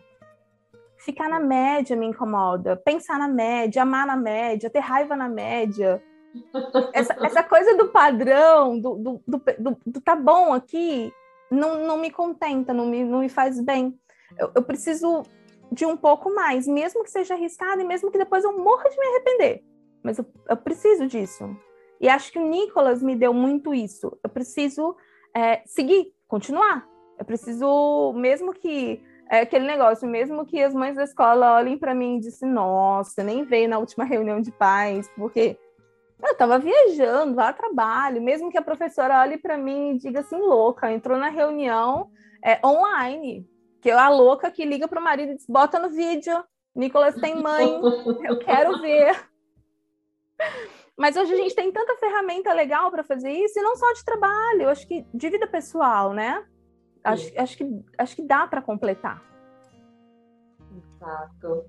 [1.04, 2.78] Ficar na média me incomoda.
[2.78, 6.02] Pensar na média, amar na média, ter raiva na média.
[6.94, 11.12] Essa, essa coisa do padrão, do, do, do, do, do tá bom aqui,
[11.52, 14.00] não, não me contenta, não me, não me faz bem.
[14.38, 15.24] Eu, eu preciso
[15.72, 18.98] de um pouco mais, mesmo que seja arriscado e mesmo que depois eu morra de
[18.98, 19.64] me arrepender.
[20.04, 21.50] Mas eu, eu preciso disso.
[22.00, 24.18] E acho que o Nicolas me deu muito isso.
[24.24, 24.96] Eu preciso
[25.36, 26.88] é, seguir, continuar.
[27.18, 31.96] Eu preciso, mesmo que é aquele negócio, mesmo que as mães da escola olhem para
[31.96, 35.58] mim e dizem, nossa, nem veio na última reunião de pais, porque
[36.22, 40.38] eu estava viajando, lá trabalho, mesmo que a professora olhe para mim e diga assim,
[40.38, 42.10] louca, entrou na reunião
[42.44, 43.48] é, online,
[43.84, 47.36] que a louca que liga para o marido e diz, bota no vídeo, Nicolas tem
[47.36, 47.68] mãe,
[48.24, 49.16] eu quero ver.
[50.98, 54.06] Mas hoje a gente tem tanta ferramenta legal para fazer isso, e não só de
[54.06, 56.46] trabalho, acho que de vida pessoal, né?
[57.04, 59.22] acho, acho, que, acho que dá para completar.
[60.76, 61.66] Exato.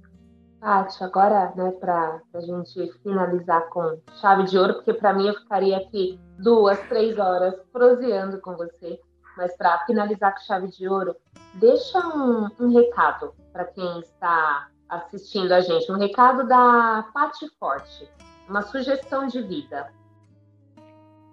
[0.61, 5.35] Paty, agora, né, para a gente finalizar com chave de ouro, porque para mim eu
[5.35, 8.99] ficaria aqui duas, três horas proseando com você,
[9.37, 11.17] mas para finalizar com chave de ouro,
[11.55, 18.09] deixa um, um recado para quem está assistindo a gente, um recado da Paty Forte,
[18.49, 19.93] uma sugestão de vida.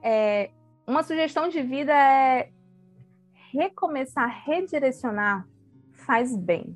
[0.03, 0.49] É,
[0.87, 2.49] uma sugestão de vida é
[3.51, 5.45] recomeçar redirecionar
[5.91, 6.75] faz bem.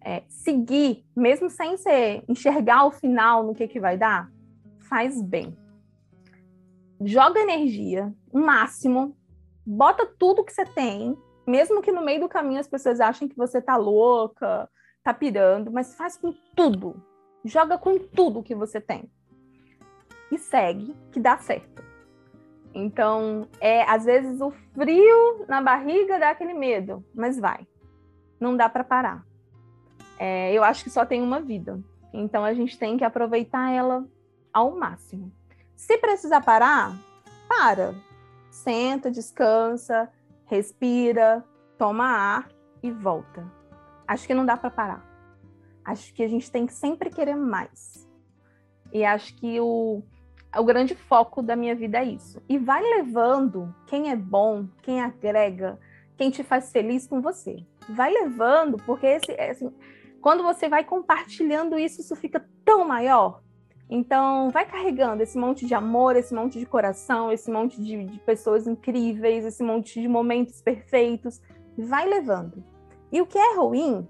[0.00, 4.30] é, seguir, mesmo sem ser enxergar o final no que, que vai dar,
[4.88, 5.54] faz bem.
[7.04, 9.14] Joga energia, o máximo,
[9.68, 11.16] bota tudo que você tem,
[11.46, 14.68] mesmo que no meio do caminho as pessoas achem que você tá louca,
[15.04, 17.02] tá pirando, mas faz com tudo.
[17.44, 19.10] Joga com tudo que você tem.
[20.32, 21.82] E segue, que dá certo.
[22.74, 27.66] Então, é às vezes o frio na barriga dá aquele medo, mas vai.
[28.40, 29.24] Não dá para parar.
[30.18, 31.78] É, eu acho que só tem uma vida.
[32.12, 34.06] Então a gente tem que aproveitar ela
[34.52, 35.30] ao máximo.
[35.76, 36.96] Se precisar parar,
[37.48, 37.94] para.
[38.50, 40.10] Senta, descansa,
[40.46, 41.44] respira,
[41.76, 42.48] toma ar
[42.82, 43.50] e volta.
[44.06, 45.04] Acho que não dá para parar.
[45.84, 48.08] Acho que a gente tem que sempre querer mais.
[48.92, 50.02] E acho que o,
[50.56, 52.42] o grande foco da minha vida é isso.
[52.48, 55.78] E vai levando quem é bom, quem agrega,
[56.16, 57.64] quem te faz feliz com você.
[57.88, 59.72] Vai levando, porque esse, assim,
[60.20, 63.42] quando você vai compartilhando isso, isso fica tão maior.
[63.90, 68.18] Então, vai carregando esse monte de amor, esse monte de coração, esse monte de, de
[68.20, 71.40] pessoas incríveis, esse monte de momentos perfeitos.
[71.76, 72.62] Vai levando.
[73.10, 74.06] E o que é ruim,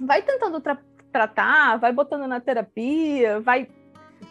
[0.00, 0.78] vai tentando tra
[1.12, 3.68] tratar, vai botando na terapia, vai,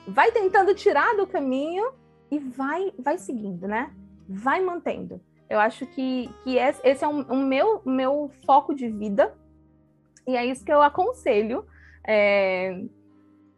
[0.07, 1.91] vai tentando tirar do caminho
[2.31, 3.93] e vai, vai seguindo, né?
[4.27, 5.21] Vai mantendo.
[5.49, 9.35] Eu acho que, que esse é o um, um meu, meu foco de vida
[10.25, 11.65] e é isso que eu aconselho
[12.07, 12.81] é,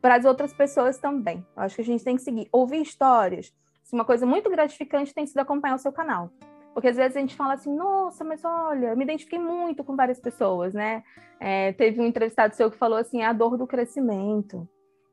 [0.02, 1.46] para as outras pessoas também.
[1.56, 2.50] Eu acho que a gente tem que seguir.
[2.52, 3.54] Ouvir histórias.
[3.92, 6.32] Uma coisa muito gratificante tem sido acompanhar o seu canal.
[6.74, 10.20] Porque às vezes a gente fala assim, nossa, mas olha, me identifiquei muito com várias
[10.20, 11.04] pessoas, né?
[11.40, 14.68] É, teve um entrevistado seu que falou assim, a dor do crescimento,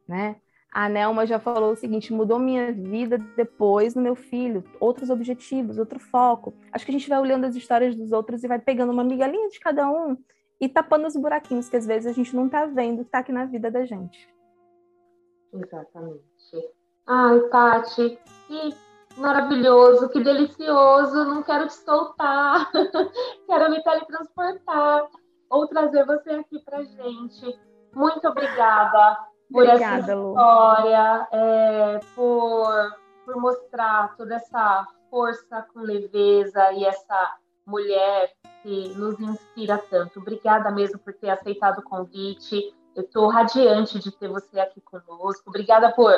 [0.06, 0.36] né?
[0.72, 5.78] A Nelma já falou o seguinte, mudou minha vida depois no meu filho, outros objetivos,
[5.78, 6.54] outro foco.
[6.70, 9.48] Acho que a gente vai olhando as histórias dos outros e vai pegando uma migalhinha
[9.48, 10.16] de cada um
[10.60, 13.32] e tapando os buraquinhos que às vezes a gente não está vendo que está aqui
[13.32, 14.28] na vida da gente.
[15.52, 16.72] Exatamente.
[17.06, 18.74] Ai, Tati, que
[19.16, 22.70] maravilhoso, que delicioso, não quero te soltar,
[23.46, 25.08] quero me teletransportar
[25.50, 27.58] ou trazer você aqui pra gente.
[27.94, 29.18] Muito obrigada
[29.50, 37.34] por obrigada, essa história, é, por, por mostrar toda essa força com leveza e essa
[37.66, 38.32] mulher
[38.62, 40.20] que nos inspira tanto.
[40.20, 42.74] Obrigada mesmo por ter aceitado o convite.
[42.94, 45.48] Eu estou radiante de ter você aqui conosco.
[45.48, 46.12] Obrigada por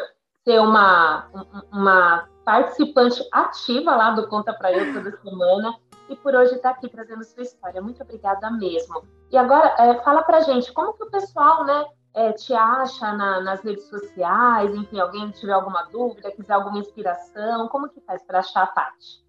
[0.45, 1.29] ser uma,
[1.73, 5.75] uma participante ativa lá do Conta Pra Eu toda semana
[6.09, 7.81] e por hoje estar aqui trazendo sua história.
[7.81, 9.05] Muito obrigada mesmo.
[9.31, 13.41] E agora, é, fala pra gente, como que o pessoal, né, é, te acha na,
[13.41, 14.75] nas redes sociais?
[14.75, 19.25] Enfim, alguém tiver alguma dúvida, quiser alguma inspiração, como que faz para achar a Paty?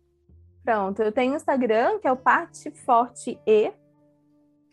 [0.64, 3.74] Pronto, eu tenho o Instagram, que é o Parte Forte E,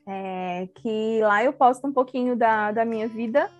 [0.08, 3.50] é, que lá eu posto um pouquinho da, da minha vida,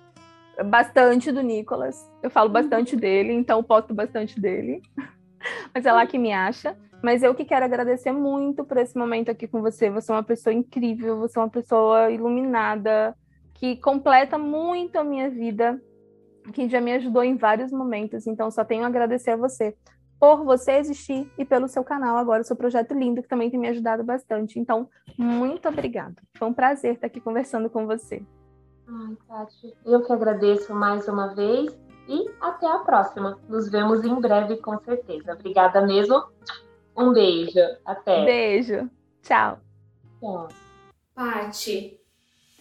[0.65, 2.11] bastante do Nicolas.
[2.23, 3.01] Eu falo bastante uhum.
[3.01, 4.81] dele, então posto bastante dele.
[5.75, 6.75] Mas é lá que me acha.
[7.03, 9.91] Mas eu que quero agradecer muito por esse momento aqui com você.
[9.91, 13.15] Você é uma pessoa incrível, você é uma pessoa iluminada,
[13.55, 15.81] que completa muito a minha vida,
[16.53, 18.27] que já me ajudou em vários momentos.
[18.27, 19.77] Então, só tenho a agradecer a você
[20.19, 23.59] por você existir e pelo seu canal agora, o seu projeto lindo, que também tem
[23.59, 24.59] me ajudado bastante.
[24.59, 26.17] Então, muito obrigada.
[26.37, 28.23] Foi um prazer estar aqui conversando com você.
[28.89, 33.39] Ai, Tati, eu que agradeço mais uma vez e até a próxima.
[33.49, 35.35] Nos vemos em breve, com certeza.
[35.35, 36.25] Obrigada mesmo.
[36.97, 37.61] Um beijo.
[37.85, 38.25] Até.
[38.25, 38.91] Beijo.
[39.23, 39.61] Tchau.
[40.19, 40.49] Tchau.
[41.15, 42.01] Pati,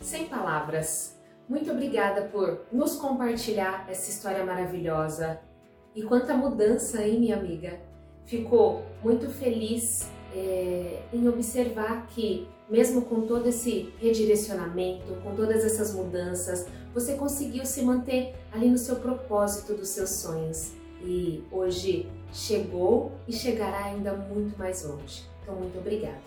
[0.02, 1.18] sem palavras.
[1.48, 5.40] Muito obrigada por nos compartilhar essa história maravilhosa,
[5.98, 7.80] e quanta mudança, hein, minha amiga?
[8.24, 15.96] Ficou muito feliz é, em observar que, mesmo com todo esse redirecionamento, com todas essas
[15.96, 20.72] mudanças, você conseguiu se manter ali no seu propósito dos seus sonhos.
[21.04, 25.24] E hoje chegou e chegará ainda muito mais longe.
[25.42, 26.22] Então, muito obrigada.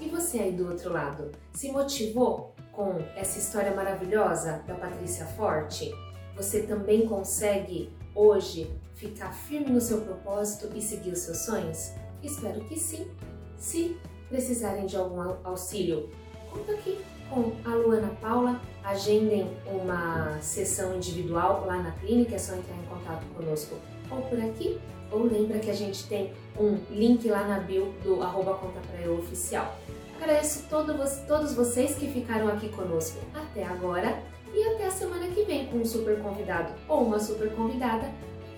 [0.00, 5.92] E você aí do outro lado, se motivou com essa história maravilhosa da Patrícia Forte?
[6.36, 11.92] Você também consegue hoje ficar firme no seu propósito e seguir os seus sonhos?
[12.22, 13.08] Espero que sim.
[13.56, 13.96] Se
[14.28, 16.10] precisarem de algum auxílio,
[16.50, 16.98] conta aqui
[17.30, 18.60] com a Luana Paula.
[18.84, 23.76] Agendem uma sessão individual lá na clínica, é só entrar em contato conosco
[24.10, 24.78] ou por aqui.
[25.10, 29.00] Ou lembra que a gente tem um link lá na bio do arroba Conta Pra
[29.00, 29.76] Eu Oficial.
[30.20, 30.94] Agradeço todo,
[31.26, 34.20] todos vocês que ficaram aqui conosco até agora
[34.52, 38.10] e até a semana que vem com um super convidado ou uma super convidada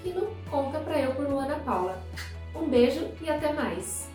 [0.03, 2.03] que não conta pra eu por Luana Paula.
[2.55, 4.09] Um beijo e até mais!